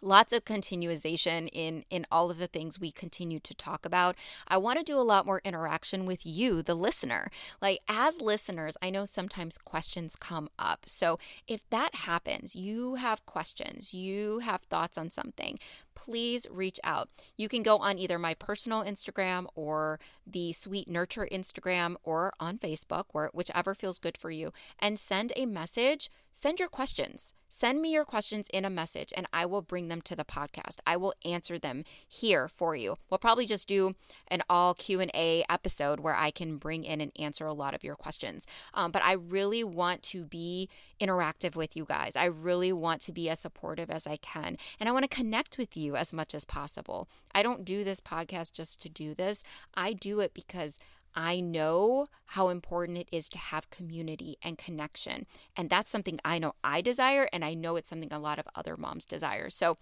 Lots 0.00 0.34
of 0.34 0.44
continuation 0.44 1.48
in 1.48 1.86
in 1.88 2.06
all 2.12 2.30
of 2.30 2.36
the 2.36 2.46
things 2.46 2.78
we 2.78 2.90
continue 2.90 3.40
to 3.40 3.54
talk 3.54 3.86
about. 3.86 4.16
I 4.46 4.58
want 4.58 4.78
to 4.78 4.84
do 4.84 4.98
a 4.98 5.00
lot 5.00 5.24
more 5.24 5.40
interaction 5.46 6.04
with 6.04 6.26
you 6.26 6.62
the 6.62 6.74
listener. 6.74 7.30
Like 7.62 7.78
as 7.88 8.20
listeners 8.20 8.76
i 8.82 8.90
know 8.90 9.06
sometimes 9.06 9.56
questions 9.56 10.14
come 10.14 10.50
up. 10.58 10.80
So 10.84 11.18
if 11.48 11.68
that 11.70 11.94
happens 11.94 12.54
you 12.54 12.96
have 12.96 13.24
questions 13.24 13.94
you 13.94 14.40
have 14.40 14.60
thoughts 14.62 14.98
on 14.98 15.10
something 15.10 15.58
please 15.94 16.46
reach 16.50 16.80
out. 16.84 17.08
You 17.36 17.48
can 17.48 17.62
go 17.62 17.78
on 17.78 17.98
either 17.98 18.18
my 18.18 18.34
personal 18.34 18.82
Instagram 18.82 19.46
or 19.54 19.98
the 20.26 20.52
Sweet 20.52 20.88
Nurture 20.88 21.28
Instagram 21.30 21.96
or 22.02 22.32
on 22.40 22.58
Facebook, 22.58 23.04
or 23.12 23.30
whichever 23.32 23.74
feels 23.74 23.98
good 23.98 24.16
for 24.16 24.30
you, 24.30 24.52
and 24.78 24.98
send 24.98 25.32
a 25.36 25.46
message. 25.46 26.10
Send 26.32 26.58
your 26.58 26.68
questions. 26.68 27.32
Send 27.48 27.80
me 27.80 27.92
your 27.92 28.04
questions 28.04 28.48
in 28.52 28.64
a 28.64 28.70
message 28.70 29.12
and 29.16 29.28
I 29.32 29.46
will 29.46 29.62
bring 29.62 29.86
them 29.86 30.02
to 30.02 30.16
the 30.16 30.24
podcast. 30.24 30.78
I 30.84 30.96
will 30.96 31.14
answer 31.24 31.56
them 31.56 31.84
here 32.08 32.48
for 32.48 32.74
you. 32.74 32.96
We'll 33.08 33.18
probably 33.18 33.46
just 33.46 33.68
do 33.68 33.94
an 34.26 34.42
all 34.50 34.74
Q&A 34.74 35.44
episode 35.48 36.00
where 36.00 36.16
I 36.16 36.32
can 36.32 36.56
bring 36.56 36.82
in 36.82 37.00
and 37.00 37.12
answer 37.16 37.46
a 37.46 37.54
lot 37.54 37.72
of 37.72 37.84
your 37.84 37.94
questions. 37.94 38.44
Um, 38.74 38.90
but 38.90 39.02
I 39.02 39.12
really 39.12 39.62
want 39.62 40.02
to 40.02 40.24
be 40.24 40.68
interactive 41.00 41.56
with 41.56 41.76
you 41.76 41.84
guys. 41.84 42.16
I 42.16 42.24
really 42.24 42.72
want 42.72 43.00
to 43.02 43.12
be 43.12 43.28
as 43.28 43.40
supportive 43.40 43.90
as 43.90 44.06
I 44.06 44.16
can 44.16 44.56
and 44.78 44.88
I 44.88 44.92
want 44.92 45.04
to 45.04 45.16
connect 45.16 45.58
with 45.58 45.76
you 45.76 45.96
as 45.96 46.12
much 46.12 46.34
as 46.34 46.44
possible. 46.44 47.08
I 47.34 47.42
don't 47.42 47.64
do 47.64 47.84
this 47.84 48.00
podcast 48.00 48.52
just 48.52 48.80
to 48.82 48.88
do 48.88 49.14
this. 49.14 49.42
I 49.74 49.92
do 49.92 50.20
it 50.20 50.34
because 50.34 50.78
I 51.14 51.40
know 51.40 52.06
how 52.26 52.48
important 52.48 52.98
it 52.98 53.08
is 53.12 53.28
to 53.30 53.38
have 53.38 53.70
community 53.70 54.36
and 54.42 54.58
connection. 54.58 55.26
And 55.56 55.70
that's 55.70 55.90
something 55.90 56.18
I 56.24 56.38
know 56.38 56.54
I 56.64 56.80
desire, 56.80 57.28
and 57.32 57.44
I 57.44 57.54
know 57.54 57.76
it's 57.76 57.88
something 57.88 58.12
a 58.12 58.18
lot 58.18 58.38
of 58.38 58.48
other 58.54 58.76
moms 58.76 59.04
desire. 59.04 59.48
So 59.48 59.76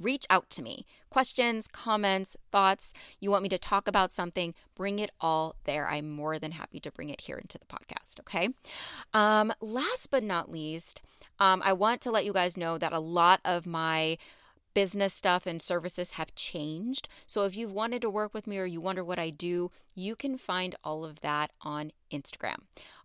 reach 0.00 0.26
out 0.30 0.50
to 0.50 0.62
me. 0.62 0.86
Questions, 1.10 1.68
comments, 1.68 2.36
thoughts. 2.50 2.92
You 3.20 3.30
want 3.30 3.42
me 3.42 3.48
to 3.50 3.58
talk 3.58 3.88
about 3.88 4.12
something, 4.12 4.54
bring 4.74 4.98
it 4.98 5.10
all 5.20 5.54
there. 5.64 5.88
I'm 5.88 6.10
more 6.10 6.38
than 6.38 6.52
happy 6.52 6.80
to 6.80 6.90
bring 6.90 7.10
it 7.10 7.22
here 7.22 7.36
into 7.36 7.58
the 7.58 7.66
podcast. 7.66 8.20
Okay. 8.20 8.50
Um, 9.14 9.52
last 9.60 10.10
but 10.10 10.22
not 10.22 10.50
least, 10.50 11.02
um, 11.38 11.62
I 11.64 11.72
want 11.72 12.00
to 12.02 12.10
let 12.10 12.24
you 12.24 12.32
guys 12.32 12.56
know 12.56 12.78
that 12.78 12.92
a 12.92 12.98
lot 12.98 13.40
of 13.44 13.66
my 13.66 14.18
business 14.74 15.14
stuff 15.14 15.46
and 15.46 15.62
services 15.62 16.12
have 16.12 16.34
changed. 16.34 17.08
So 17.26 17.44
if 17.44 17.56
you've 17.56 17.72
wanted 17.72 18.02
to 18.02 18.10
work 18.10 18.34
with 18.34 18.46
me 18.46 18.58
or 18.58 18.66
you 18.66 18.78
wonder 18.78 19.02
what 19.02 19.18
I 19.18 19.30
do, 19.30 19.70
you 19.94 20.14
can 20.14 20.36
find 20.36 20.76
all 20.84 21.02
of 21.02 21.20
that 21.20 21.50
on 21.62 21.92
Instagram. 22.12 22.56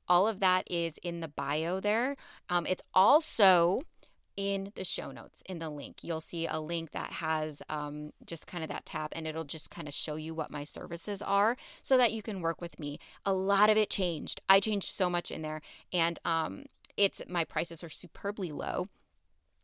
All 0.05 0.27
of 0.27 0.41
that 0.41 0.69
is 0.69 0.97
in 1.01 1.21
the 1.21 1.29
bio 1.29 1.79
there. 1.79 2.17
Um, 2.49 2.65
it's 2.65 2.83
also 2.93 3.83
in 4.37 4.71
the 4.75 4.83
show 4.83 5.11
notes 5.11 5.43
in 5.45 5.59
the 5.59 5.69
link. 5.69 6.03
You'll 6.03 6.21
see 6.21 6.47
a 6.47 6.59
link 6.59 6.91
that 6.91 7.13
has 7.13 7.61
um, 7.69 8.11
just 8.25 8.47
kind 8.47 8.63
of 8.63 8.69
that 8.69 8.85
tab 8.85 9.11
and 9.13 9.27
it'll 9.27 9.43
just 9.43 9.69
kind 9.69 9.87
of 9.87 9.93
show 9.93 10.15
you 10.15 10.33
what 10.33 10.51
my 10.51 10.63
services 10.63 11.21
are 11.21 11.55
so 11.81 11.97
that 11.97 12.13
you 12.13 12.21
can 12.21 12.41
work 12.41 12.61
with 12.61 12.79
me. 12.79 12.99
A 13.25 13.33
lot 13.33 13.69
of 13.69 13.77
it 13.77 13.89
changed. 13.89 14.41
I 14.49 14.59
changed 14.59 14.89
so 14.89 15.09
much 15.09 15.31
in 15.31 15.41
there 15.41 15.61
and 15.91 16.19
um, 16.25 16.65
it's 16.97 17.21
my 17.27 17.43
prices 17.43 17.83
are 17.83 17.89
superbly 17.89 18.51
low 18.51 18.87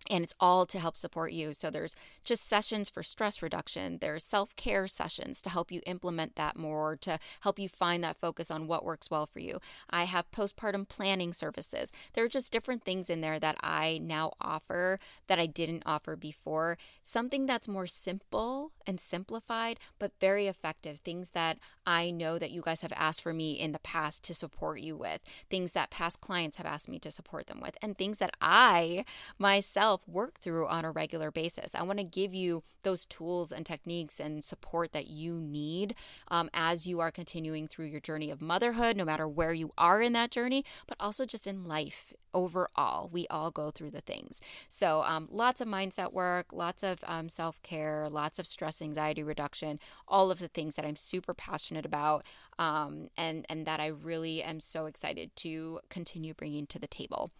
and 0.09 0.23
it's 0.23 0.33
all 0.39 0.65
to 0.65 0.79
help 0.79 0.97
support 0.97 1.31
you. 1.31 1.53
So 1.53 1.69
there's 1.69 1.95
just 2.23 2.47
sessions 2.47 2.89
for 2.89 3.03
stress 3.03 3.41
reduction, 3.41 3.99
there's 3.99 4.23
self-care 4.23 4.87
sessions 4.87 5.41
to 5.41 5.49
help 5.49 5.71
you 5.71 5.81
implement 5.85 6.35
that 6.35 6.57
more, 6.57 6.95
to 6.97 7.19
help 7.41 7.59
you 7.59 7.69
find 7.69 8.03
that 8.03 8.19
focus 8.19 8.51
on 8.51 8.67
what 8.67 8.85
works 8.85 9.09
well 9.09 9.25
for 9.25 9.39
you. 9.39 9.59
I 9.89 10.05
have 10.05 10.31
postpartum 10.31 10.87
planning 10.87 11.33
services. 11.33 11.91
There 12.13 12.23
are 12.23 12.29
just 12.29 12.51
different 12.51 12.83
things 12.83 13.09
in 13.09 13.21
there 13.21 13.39
that 13.39 13.57
I 13.61 13.99
now 14.01 14.33
offer 14.41 14.99
that 15.27 15.39
I 15.39 15.45
didn't 15.45 15.83
offer 15.85 16.15
before. 16.15 16.77
Something 17.03 17.45
that's 17.45 17.67
more 17.67 17.87
simple 17.87 18.71
and 18.85 18.99
simplified, 18.99 19.79
but 19.99 20.11
very 20.19 20.47
effective. 20.47 20.99
Things 20.99 21.31
that 21.31 21.57
I 21.85 22.11
know 22.11 22.37
that 22.37 22.51
you 22.51 22.61
guys 22.61 22.81
have 22.81 22.93
asked 22.95 23.21
for 23.21 23.33
me 23.33 23.53
in 23.53 23.71
the 23.71 23.79
past 23.79 24.23
to 24.23 24.33
support 24.33 24.79
you 24.81 24.95
with, 24.95 25.21
things 25.49 25.71
that 25.71 25.89
past 25.89 26.21
clients 26.21 26.57
have 26.57 26.65
asked 26.65 26.89
me 26.89 26.99
to 26.99 27.11
support 27.11 27.47
them 27.47 27.61
with, 27.61 27.77
and 27.81 27.97
things 27.97 28.17
that 28.17 28.31
I 28.41 29.05
myself 29.37 29.96
yourself 29.97 30.07
work 30.07 30.39
through 30.39 30.67
on 30.67 30.85
a 30.85 30.91
regular 30.91 31.31
basis. 31.31 31.73
I 31.75 31.83
want 31.83 31.99
to 31.99 32.03
give 32.03 32.33
you 32.33 32.63
those 32.83 33.05
tools 33.05 33.51
and 33.51 33.65
techniques 33.65 34.19
and 34.19 34.43
support 34.43 34.91
that 34.93 35.07
you 35.07 35.33
need 35.39 35.95
um, 36.29 36.49
as 36.53 36.87
you 36.87 36.99
are 36.99 37.11
continuing 37.11 37.67
through 37.67 37.87
your 37.87 37.99
journey 37.99 38.31
of 38.31 38.41
motherhood, 38.41 38.97
no 38.97 39.05
matter 39.05 39.27
where 39.27 39.53
you 39.53 39.71
are 39.77 40.01
in 40.01 40.13
that 40.13 40.31
journey, 40.31 40.63
but 40.87 40.97
also 40.99 41.25
just 41.25 41.47
in 41.47 41.65
life 41.65 42.13
overall. 42.33 43.09
We 43.11 43.27
all 43.29 43.51
go 43.51 43.71
through 43.71 43.91
the 43.91 44.01
things. 44.01 44.41
So, 44.69 45.01
um, 45.03 45.27
lots 45.31 45.61
of 45.61 45.67
mindset 45.67 46.13
work, 46.13 46.47
lots 46.53 46.83
of 46.83 46.99
um, 47.05 47.29
self 47.29 47.61
care, 47.63 48.07
lots 48.09 48.39
of 48.39 48.47
stress, 48.47 48.81
anxiety 48.81 49.23
reduction, 49.23 49.79
all 50.07 50.31
of 50.31 50.39
the 50.39 50.47
things 50.47 50.75
that 50.75 50.85
I'm 50.85 50.95
super 50.95 51.33
passionate 51.33 51.85
about 51.85 52.23
um, 52.59 53.09
and, 53.17 53.45
and 53.49 53.65
that 53.65 53.79
I 53.79 53.87
really 53.87 54.43
am 54.43 54.59
so 54.59 54.85
excited 54.85 55.35
to 55.37 55.79
continue 55.89 56.33
bringing 56.33 56.67
to 56.67 56.79
the 56.79 56.87
table. 56.87 57.31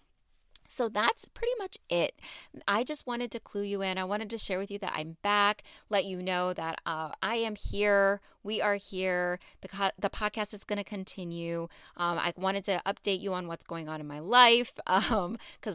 So 0.68 0.90
that's 0.90 1.26
pretty 1.26 1.54
much 1.58 1.78
it. 1.90 2.20
I 2.68 2.84
just 2.84 3.08
wanted 3.08 3.32
to 3.32 3.40
clue 3.40 3.64
you 3.64 3.82
in. 3.82 3.98
I 3.98 4.04
wanted 4.04 4.30
to 4.32 4.38
share 4.38 4.60
with 4.60 4.72
you 4.72 4.80
that 4.80 4.94
I'm 4.96 5.18
back, 5.22 5.64
let 5.90 6.06
you 6.06 6.22
know 6.22 6.54
that 6.54 6.80
uh, 6.86 7.12
I 7.22 7.36
am 7.36 7.56
here 7.56 8.22
we 8.48 8.62
are 8.62 8.76
here. 8.76 9.40
The, 9.62 9.68
co- 9.68 9.92
the 10.00 10.10
podcast 10.10 10.54
is 10.54 10.64
going 10.64 10.78
to 10.78 10.84
continue. 10.84 11.68
Um, 11.98 12.18
I 12.18 12.34
wanted 12.38 12.64
to 12.64 12.82
update 12.86 13.20
you 13.20 13.34
on 13.34 13.48
what's 13.48 13.66
going 13.66 13.90
on 13.90 14.00
in 14.00 14.08
my 14.08 14.20
life 14.20 14.72
because 14.74 15.12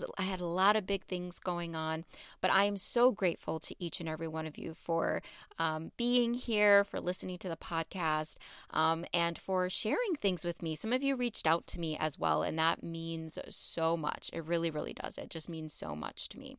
um, 0.02 0.10
I 0.18 0.22
had 0.22 0.40
a 0.40 0.46
lot 0.46 0.74
of 0.74 0.86
big 0.86 1.04
things 1.04 1.38
going 1.38 1.76
on. 1.76 2.04
But 2.40 2.50
I 2.50 2.64
am 2.64 2.78
so 2.78 3.12
grateful 3.12 3.60
to 3.60 3.76
each 3.78 4.00
and 4.00 4.08
every 4.08 4.26
one 4.26 4.46
of 4.46 4.56
you 4.56 4.74
for 4.74 5.22
um, 5.58 5.92
being 5.98 6.34
here, 6.34 6.82
for 6.82 6.98
listening 6.98 7.38
to 7.38 7.48
the 7.48 7.56
podcast, 7.56 8.38
um, 8.70 9.04
and 9.12 9.38
for 9.38 9.68
sharing 9.68 10.16
things 10.20 10.44
with 10.44 10.62
me. 10.62 10.74
Some 10.74 10.94
of 10.94 11.02
you 11.02 11.14
reached 11.14 11.46
out 11.46 11.66
to 11.68 11.78
me 11.78 11.96
as 12.00 12.18
well, 12.18 12.42
and 12.42 12.58
that 12.58 12.82
means 12.82 13.38
so 13.50 13.96
much. 13.96 14.30
It 14.32 14.44
really, 14.44 14.70
really 14.70 14.81
does. 14.92 15.18
It 15.18 15.30
just 15.30 15.48
means 15.48 15.72
so 15.72 15.94
much 15.94 16.28
to 16.30 16.38
me. 16.38 16.56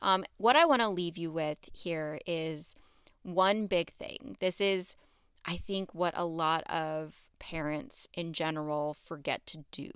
Um, 0.00 0.24
what 0.38 0.56
I 0.56 0.64
want 0.64 0.80
to 0.80 0.88
leave 0.88 1.18
you 1.18 1.30
with 1.30 1.58
here 1.72 2.18
is 2.26 2.74
one 3.22 3.66
big 3.66 3.92
thing. 3.92 4.36
This 4.40 4.60
is 4.60 4.96
I 5.44 5.56
think 5.56 5.94
what 5.94 6.14
a 6.16 6.24
lot 6.24 6.64
of 6.64 7.28
parents 7.38 8.08
in 8.14 8.32
general 8.32 8.94
forget 8.94 9.46
to 9.46 9.64
do, 9.70 9.90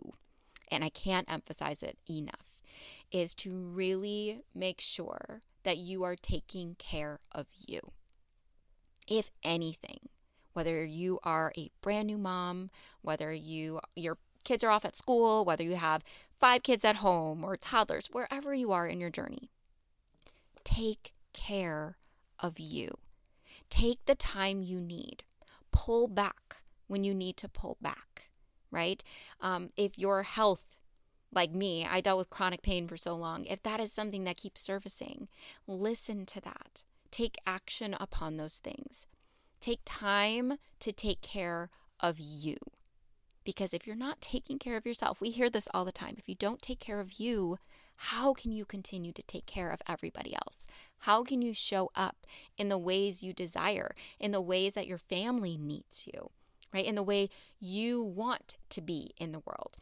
and 0.70 0.84
I 0.84 0.90
can't 0.90 1.30
emphasize 1.30 1.82
it 1.82 1.98
enough, 2.08 2.56
is 3.10 3.34
to 3.36 3.52
really 3.52 4.42
make 4.54 4.80
sure 4.80 5.40
that 5.64 5.78
you 5.78 6.04
are 6.04 6.14
taking 6.14 6.76
care 6.78 7.18
of 7.32 7.46
you. 7.66 7.80
If 9.08 9.30
anything, 9.42 10.08
whether 10.52 10.84
you 10.84 11.18
are 11.24 11.52
a 11.56 11.70
brand 11.82 12.06
new 12.06 12.18
mom, 12.18 12.70
whether 13.02 13.32
you 13.32 13.80
your 13.96 14.18
kids 14.44 14.64
are 14.64 14.70
off 14.70 14.84
at 14.84 14.96
school, 14.96 15.44
whether 15.44 15.64
you 15.64 15.76
have 15.76 16.02
five 16.40 16.62
kids 16.62 16.84
at 16.84 16.96
home 16.96 17.44
or 17.44 17.56
toddlers, 17.56 18.08
wherever 18.12 18.54
you 18.54 18.72
are 18.72 18.86
in 18.86 19.00
your 19.00 19.10
journey, 19.10 19.50
take 20.64 21.12
care 21.32 21.96
of 22.38 22.58
you. 22.58 22.96
Take 23.68 24.04
the 24.06 24.14
time 24.14 24.62
you 24.62 24.80
need 24.80 25.24
pull 25.72 26.08
back 26.08 26.62
when 26.86 27.04
you 27.04 27.14
need 27.14 27.36
to 27.38 27.48
pull 27.48 27.76
back, 27.80 28.30
right? 28.70 29.02
Um, 29.40 29.70
if 29.76 29.98
your 29.98 30.22
health, 30.22 30.78
like 31.32 31.52
me, 31.52 31.86
I 31.88 32.00
dealt 32.00 32.18
with 32.18 32.30
chronic 32.30 32.62
pain 32.62 32.88
for 32.88 32.96
so 32.96 33.14
long, 33.14 33.44
if 33.46 33.62
that 33.62 33.80
is 33.80 33.92
something 33.92 34.24
that 34.24 34.36
keeps 34.36 34.60
surfacing, 34.60 35.28
listen 35.66 36.26
to 36.26 36.40
that. 36.40 36.82
Take 37.10 37.38
action 37.46 37.96
upon 37.98 38.36
those 38.36 38.58
things. 38.58 39.06
Take 39.60 39.80
time 39.84 40.54
to 40.80 40.92
take 40.92 41.20
care 41.20 41.70
of 42.00 42.18
you. 42.18 42.56
Because 43.44 43.72
if 43.72 43.86
you're 43.86 43.96
not 43.96 44.20
taking 44.20 44.58
care 44.58 44.76
of 44.76 44.86
yourself, 44.86 45.20
we 45.20 45.30
hear 45.30 45.50
this 45.50 45.68
all 45.72 45.84
the 45.84 45.92
time. 45.92 46.16
If 46.18 46.28
you 46.28 46.34
don't 46.34 46.60
take 46.60 46.80
care 46.80 47.00
of 47.00 47.20
you, 47.20 47.58
how 47.96 48.32
can 48.32 48.52
you 48.52 48.64
continue 48.64 49.12
to 49.12 49.22
take 49.22 49.46
care 49.46 49.70
of 49.70 49.82
everybody 49.86 50.34
else? 50.34 50.66
How 51.00 51.22
can 51.22 51.42
you 51.42 51.52
show 51.52 51.90
up 51.94 52.26
in 52.56 52.68
the 52.68 52.78
ways 52.78 53.22
you 53.22 53.32
desire, 53.32 53.94
in 54.18 54.32
the 54.32 54.40
ways 54.40 54.74
that 54.74 54.86
your 54.86 54.98
family 54.98 55.56
needs 55.58 56.06
you, 56.06 56.30
right? 56.72 56.84
In 56.84 56.94
the 56.94 57.02
way 57.02 57.28
you 57.58 58.02
want 58.02 58.56
to 58.70 58.80
be 58.80 59.12
in 59.18 59.32
the 59.32 59.42
world? 59.46 59.76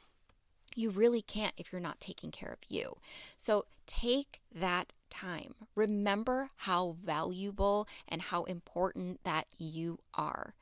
You 0.75 0.91
really 0.91 1.23
can't 1.23 1.55
if 1.57 1.73
you're 1.73 1.81
not 1.81 2.01
taking 2.01 2.31
care 2.31 2.51
of 2.51 2.59
you. 2.69 2.97
So 3.37 3.67
take 3.87 4.41
that 4.55 4.93
time. 5.11 5.55
Remember 5.75 6.51
how 6.57 6.97
valuable 7.05 7.89
and 8.09 8.23
how 8.23 8.45
important 8.45 9.21
that 9.25 9.47
you 9.59 9.99
are. 10.15 10.55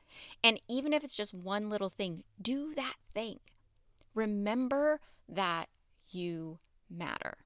And 0.43 0.59
even 0.67 0.93
if 0.93 1.03
it's 1.03 1.15
just 1.15 1.33
one 1.33 1.69
little 1.69 1.89
thing, 1.89 2.23
do 2.41 2.73
that 2.75 2.95
thing. 3.13 3.39
Remember 4.13 4.99
that 5.27 5.69
you 6.09 6.59
matter. 6.89 7.37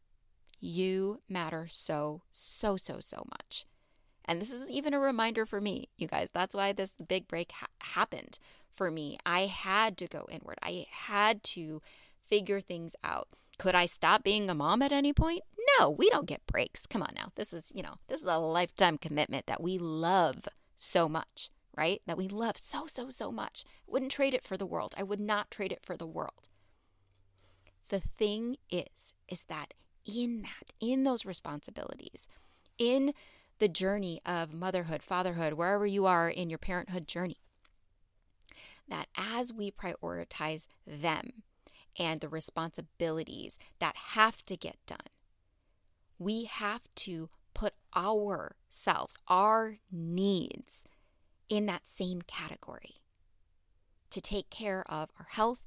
You 0.60 1.21
matter 1.27 1.67
so, 1.69 2.21
so, 2.29 2.77
so, 2.77 2.99
so 2.99 3.25
much. 3.29 3.65
And 4.25 4.39
this 4.39 4.51
is 4.51 4.69
even 4.69 4.93
a 4.93 4.99
reminder 4.99 5.45
for 5.45 5.60
me, 5.60 5.89
you 5.97 6.07
guys. 6.07 6.29
That's 6.34 6.55
why 6.55 6.71
this 6.71 6.93
big 7.07 7.27
break 7.27 7.51
ha- 7.51 7.67
happened 7.79 8.38
for 8.71 8.91
me. 8.91 9.17
I 9.25 9.47
had 9.47 9.97
to 9.97 10.07
go 10.07 10.27
inward, 10.31 10.60
I 10.62 10.86
had 10.89 11.43
to 11.45 11.81
figure 12.27 12.62
things 12.62 12.95
out. 13.03 13.27
Could 13.57 13.75
I 13.75 13.86
stop 13.86 14.23
being 14.23 14.49
a 14.49 14.55
mom 14.55 14.81
at 14.81 14.91
any 14.91 15.13
point? 15.13 15.41
No, 15.79 15.89
we 15.89 16.10
don't 16.10 16.25
get 16.25 16.47
breaks. 16.47 16.86
Come 16.88 17.03
on 17.03 17.13
now. 17.15 17.31
This 17.36 17.53
is, 17.53 17.71
you 17.75 17.84
know, 17.84 17.95
this 18.07 18.21
is 18.21 18.27
a 18.27 18.38
lifetime 18.38 18.97
commitment 18.97 19.45
that 19.45 19.62
we 19.62 19.77
love 19.77 20.47
so 20.77 21.07
much, 21.07 21.49
right? 21.75 22.01
That 22.05 22.17
we 22.17 22.27
love 22.27 22.57
so, 22.57 22.86
so, 22.88 23.10
so 23.10 23.31
much. 23.31 23.63
Wouldn't 23.88 24.12
trade 24.12 24.34
it 24.34 24.43
for 24.43 24.57
the 24.57 24.65
world. 24.65 24.93
I 24.97 25.03
would 25.03 25.19
not 25.19 25.51
trade 25.51 25.71
it 25.71 25.86
for 25.86 25.97
the 25.97 26.07
world. 26.07 26.49
The 27.89 27.99
thing 27.99 28.57
is, 28.69 29.13
is 29.27 29.43
that 29.49 29.73
in 30.05 30.41
that, 30.41 30.73
in 30.79 31.03
those 31.03 31.25
responsibilities, 31.25 32.27
in 32.77 33.13
the 33.60 33.67
journey 33.67 34.19
of 34.25 34.53
motherhood, 34.53 35.03
fatherhood, 35.03 35.53
wherever 35.53 35.86
you 35.86 36.05
are 36.05 36.29
in 36.29 36.49
your 36.49 36.57
parenthood 36.57 37.07
journey, 37.07 37.38
that 38.88 39.07
as 39.15 39.53
we 39.53 39.71
prioritize 39.71 40.67
them 40.86 41.43
and 41.97 42.21
the 42.21 42.29
responsibilities 42.29 43.57
that 43.79 43.95
have 43.95 44.43
to 44.45 44.57
get 44.57 44.77
done, 44.86 44.97
we 46.17 46.45
have 46.45 46.81
to 46.95 47.29
put 47.53 47.73
ourselves, 47.95 49.17
our 49.27 49.77
needs, 49.91 50.84
in 51.51 51.65
that 51.65 51.85
same 51.85 52.21
category 52.21 53.01
to 54.09 54.21
take 54.21 54.49
care 54.49 54.85
of 54.89 55.09
our 55.19 55.27
health, 55.29 55.59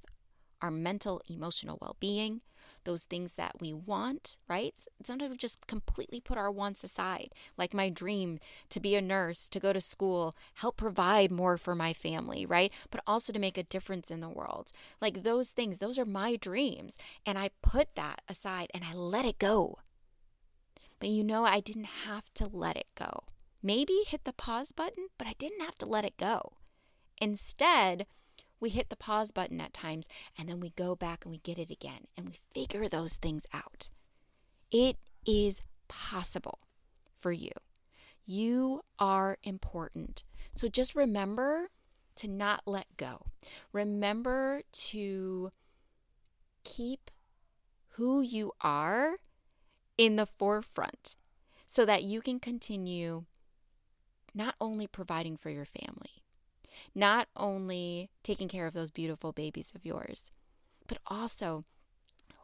our 0.63 0.71
mental, 0.71 1.21
emotional 1.29 1.77
well 1.81 1.97
being, 2.01 2.41
those 2.85 3.05
things 3.05 3.35
that 3.35 3.53
we 3.61 3.73
want, 3.75 4.37
right? 4.49 4.75
Sometimes 5.05 5.31
we 5.31 5.37
just 5.37 5.67
completely 5.67 6.21
put 6.21 6.39
our 6.39 6.51
wants 6.51 6.85
aside, 6.85 7.33
like 7.59 7.75
my 7.75 7.91
dream 7.91 8.39
to 8.71 8.81
be 8.81 8.95
a 8.95 9.03
nurse, 9.03 9.47
to 9.51 9.61
go 9.61 9.75
to 9.75 9.81
school, 9.81 10.35
help 10.55 10.79
provide 10.79 11.31
more 11.31 11.59
for 11.59 11.75
my 11.75 11.93
family, 11.93 12.47
right? 12.47 12.73
But 12.91 13.03
also 13.07 13.31
to 13.35 13.39
make 13.39 13.59
a 13.59 13.63
difference 13.63 14.11
in 14.11 14.21
the 14.21 14.29
world. 14.31 14.73
Like 15.03 15.23
those 15.23 15.51
things, 15.51 15.79
those 15.79 15.99
are 15.99 16.07
my 16.07 16.37
dreams. 16.37 16.97
And 17.27 17.39
I 17.39 17.51
put 17.61 17.95
that 17.95 18.23
aside 18.27 18.71
and 18.73 18.85
I 18.85 18.95
let 18.95 19.27
it 19.27 19.39
go. 19.39 19.81
But 20.99 21.11
you 21.11 21.23
know, 21.23 21.45
I 21.45 21.61
didn't 21.61 21.85
have 22.07 22.25
to 22.35 22.49
let 22.51 22.79
it 22.79 22.87
go. 22.95 23.25
Maybe 23.67 24.03
hit 24.07 24.25
the 24.25 24.35
pause 24.35 24.73
button, 24.73 25.07
but 25.17 25.27
I 25.27 25.33
didn't 25.39 25.63
have 25.63 25.77
to 25.77 25.87
let 25.87 26.05
it 26.05 26.19
go. 26.19 26.53
Instead, 27.19 28.05
we 28.61 28.69
hit 28.69 28.91
the 28.91 28.97
pause 28.97 29.33
button 29.33 29.59
at 29.59 29.73
times 29.73 30.07
and 30.37 30.51
then 30.51 30.61
we 30.61 30.75
go 30.77 30.95
back 30.95 31.25
and 31.25 31.33
we 31.33 31.39
get 31.39 31.59
it 31.59 31.71
again 31.71 32.07
and 32.15 32.27
we 32.29 32.41
figure 32.53 32.91
those 32.91 33.17
things 33.17 33.47
out. 33.55 33.89
It 34.71 34.99
is 35.27 35.63
possible 35.89 36.59
for 37.17 37.33
you. 37.33 37.53
You 38.27 38.83
are 38.99 39.39
important. 39.43 40.25
So 40.53 40.69
just 40.69 40.95
remember 40.95 41.71
to 42.17 42.29
not 42.29 42.65
let 42.67 42.87
go. 42.99 43.23
Remember 43.73 44.61
to 44.91 45.53
keep 46.65 47.11
who 47.93 48.21
you 48.21 48.53
are 48.61 49.17
in 49.97 50.17
the 50.17 50.27
forefront 50.27 51.17
so 51.67 51.87
that 51.87 52.03
you 52.03 52.21
can 52.21 52.39
continue 52.39 53.25
not 54.35 54.55
only 54.61 54.87
providing 54.87 55.37
for 55.37 55.51
your 55.51 55.65
family, 55.65 56.23
not 56.95 57.29
only 57.37 58.11
taking 58.23 58.49
care 58.49 58.67
of 58.67 58.75
those 58.75 58.91
beautiful 58.91 59.33
babies 59.33 59.73
of 59.75 59.85
yours, 59.85 60.31
but 60.87 60.99
also 61.07 61.65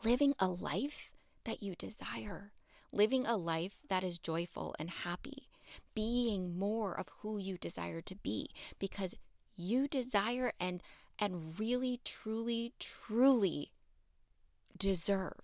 living 0.04 0.34
a 0.38 0.46
life 0.48 1.10
that 1.44 1.62
you 1.62 1.74
desire, 1.74 2.52
living 2.92 3.26
a 3.26 3.36
life 3.36 3.74
that 3.88 4.04
is 4.04 4.18
joyful 4.18 4.74
and 4.78 4.90
happy, 4.90 5.48
being 5.94 6.58
more 6.58 6.98
of 6.98 7.08
who 7.20 7.38
you 7.38 7.58
desire 7.58 8.00
to 8.00 8.14
be 8.14 8.50
because 8.78 9.14
you 9.56 9.86
desire 9.88 10.52
and 10.58 10.82
and 11.18 11.58
really 11.58 12.00
truly 12.02 12.72
truly 12.78 13.72
deserve 14.78 15.40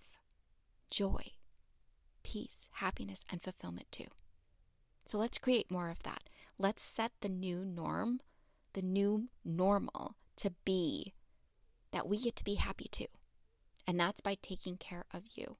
joy, 0.91 1.33
peace, 2.23 2.69
happiness 2.75 3.23
and 3.31 3.43
fulfillment 3.43 3.87
too. 3.93 4.07
So 5.05 5.19
let's 5.19 5.39
create 5.39 5.71
more 5.71 5.91
of 5.91 6.03
that. 6.03 6.23
Let's 6.59 6.83
set 6.83 7.13
the 7.21 7.29
new 7.29 7.65
norm, 7.65 8.21
the 8.73 8.83
new 8.83 9.29
normal 9.45 10.17
to 10.37 10.53
be 10.65 11.15
that 11.93 12.09
we 12.09 12.19
get 12.19 12.37
to 12.37 12.45
be 12.45 12.55
happy 12.55 12.89
too. 12.91 13.07
And 13.87 14.01
that's 14.01 14.21
by 14.21 14.37
taking 14.41 14.77
care 14.77 15.05
of 15.13 15.23
you. 15.35 15.57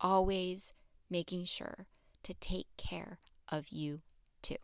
Always 0.00 0.72
making 1.10 1.44
sure 1.44 1.86
to 2.22 2.34
take 2.34 2.68
care 2.76 3.18
of 3.48 3.68
you 3.68 4.00
too. 4.42 4.56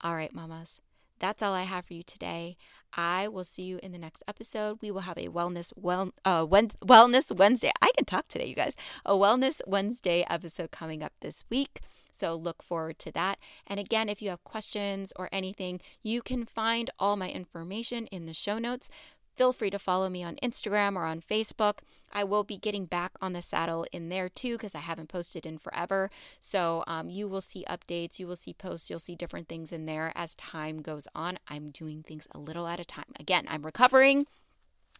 All 0.00 0.14
right, 0.14 0.32
mamas, 0.32 0.80
that's 1.18 1.42
all 1.42 1.54
I 1.54 1.64
have 1.64 1.86
for 1.86 1.94
you 1.94 2.02
today. 2.02 2.56
I 2.92 3.28
will 3.28 3.44
see 3.44 3.62
you 3.62 3.78
in 3.82 3.92
the 3.92 3.98
next 3.98 4.22
episode. 4.26 4.78
We 4.80 4.90
will 4.90 5.02
have 5.02 5.18
a 5.18 5.28
wellness 5.28 5.72
well 5.76 6.12
uh 6.24 6.46
wellness 6.46 7.36
Wednesday. 7.36 7.72
I 7.82 7.90
can 7.96 8.04
talk 8.04 8.28
today, 8.28 8.46
you 8.46 8.54
guys. 8.54 8.74
A 9.04 9.12
wellness 9.12 9.60
Wednesday 9.66 10.24
episode 10.28 10.70
coming 10.70 11.02
up 11.02 11.12
this 11.20 11.44
week. 11.50 11.80
So 12.10 12.34
look 12.34 12.62
forward 12.62 12.98
to 13.00 13.12
that. 13.12 13.38
And 13.66 13.78
again, 13.78 14.08
if 14.08 14.20
you 14.20 14.30
have 14.30 14.42
questions 14.42 15.12
or 15.14 15.28
anything, 15.30 15.80
you 16.02 16.20
can 16.20 16.44
find 16.44 16.90
all 16.98 17.16
my 17.16 17.30
information 17.30 18.06
in 18.08 18.26
the 18.26 18.34
show 18.34 18.58
notes. 18.58 18.90
Feel 19.38 19.52
free 19.52 19.70
to 19.70 19.78
follow 19.78 20.08
me 20.08 20.24
on 20.24 20.34
Instagram 20.42 20.96
or 20.96 21.04
on 21.04 21.20
Facebook. 21.20 21.78
I 22.12 22.24
will 22.24 22.42
be 22.42 22.58
getting 22.58 22.86
back 22.86 23.12
on 23.22 23.34
the 23.34 23.40
saddle 23.40 23.86
in 23.92 24.08
there 24.08 24.28
too 24.28 24.56
because 24.56 24.74
I 24.74 24.80
haven't 24.80 25.08
posted 25.08 25.46
in 25.46 25.58
forever. 25.58 26.10
So 26.40 26.82
um, 26.88 27.08
you 27.08 27.28
will 27.28 27.40
see 27.40 27.64
updates, 27.70 28.18
you 28.18 28.26
will 28.26 28.34
see 28.34 28.52
posts, 28.52 28.90
you'll 28.90 28.98
see 28.98 29.14
different 29.14 29.46
things 29.46 29.70
in 29.70 29.86
there 29.86 30.10
as 30.16 30.34
time 30.34 30.82
goes 30.82 31.06
on. 31.14 31.38
I'm 31.46 31.70
doing 31.70 32.02
things 32.02 32.26
a 32.32 32.38
little 32.38 32.66
at 32.66 32.80
a 32.80 32.84
time. 32.84 33.12
Again, 33.20 33.44
I'm 33.48 33.64
recovering 33.64 34.26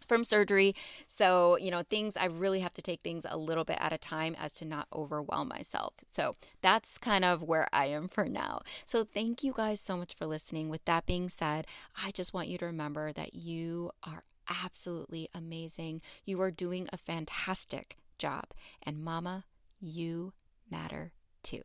from 0.09 0.25
surgery. 0.25 0.75
So, 1.07 1.57
you 1.59 1.71
know, 1.71 1.83
things 1.83 2.17
I 2.17 2.27
really 2.27 2.61
have 2.61 2.75
to 2.75 2.83
take 2.83 3.03
things 3.03 3.27
a 3.29 3.37
little 3.37 3.65
bit 3.65 3.79
at 3.81 3.93
a 3.93 3.99
time 3.99 4.35
as 4.39 4.53
to 4.55 4.65
not 4.65 4.89
overwhelm 4.93 5.49
myself. 5.49 5.95
So, 6.11 6.35
that's 6.63 6.99
kind 6.99 7.25
of 7.25 7.43
where 7.43 7.69
I 7.73 7.87
am 7.87 8.09
for 8.09 8.25
now. 8.27 8.63
So, 8.87 9.05
thank 9.05 9.45
you 9.45 9.53
guys 9.53 9.81
so 9.81 9.97
much 9.97 10.15
for 10.15 10.27
listening. 10.27 10.69
With 10.69 10.85
that 10.87 11.07
being 11.07 11.29
said, 11.29 11.67
I 12.03 12.11
just 12.11 12.35
want 12.35 12.49
you 12.49 12.59
to 12.59 12.67
remember 12.67 13.13
that 13.13 13.35
you 13.35 13.91
are 14.03 14.23
absolutely 14.65 15.29
amazing. 15.35 16.01
You 16.25 16.41
are 16.41 16.51
doing 16.51 16.89
a 16.93 16.97
fantastic 16.97 17.99
job. 18.19 18.47
And, 18.83 19.05
Mama, 19.05 19.45
you 19.81 20.33
matter 20.71 21.13
too. 21.43 21.63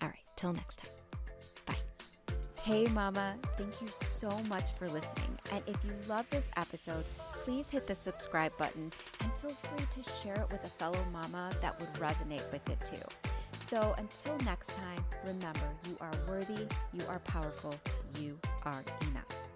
All 0.00 0.08
right, 0.08 0.24
till 0.36 0.52
next 0.52 0.76
time. 0.76 0.95
Hey, 2.66 2.88
Mama, 2.88 3.36
thank 3.56 3.80
you 3.80 3.86
so 3.92 4.28
much 4.48 4.72
for 4.72 4.88
listening. 4.88 5.38
And 5.52 5.62
if 5.68 5.76
you 5.84 5.92
love 6.08 6.26
this 6.30 6.50
episode, 6.56 7.04
please 7.44 7.70
hit 7.70 7.86
the 7.86 7.94
subscribe 7.94 8.50
button 8.58 8.90
and 9.20 9.32
feel 9.38 9.50
free 9.50 9.86
to 9.88 10.10
share 10.10 10.34
it 10.34 10.50
with 10.50 10.64
a 10.64 10.68
fellow 10.68 10.98
mama 11.12 11.52
that 11.62 11.78
would 11.78 11.92
resonate 11.94 12.42
with 12.50 12.68
it 12.68 12.80
too. 12.84 13.06
So 13.68 13.94
until 13.98 14.36
next 14.44 14.70
time, 14.70 15.04
remember 15.24 15.60
you 15.88 15.96
are 16.00 16.10
worthy, 16.28 16.66
you 16.92 17.04
are 17.08 17.20
powerful, 17.20 17.76
you 18.18 18.36
are 18.64 18.82
enough. 19.12 19.55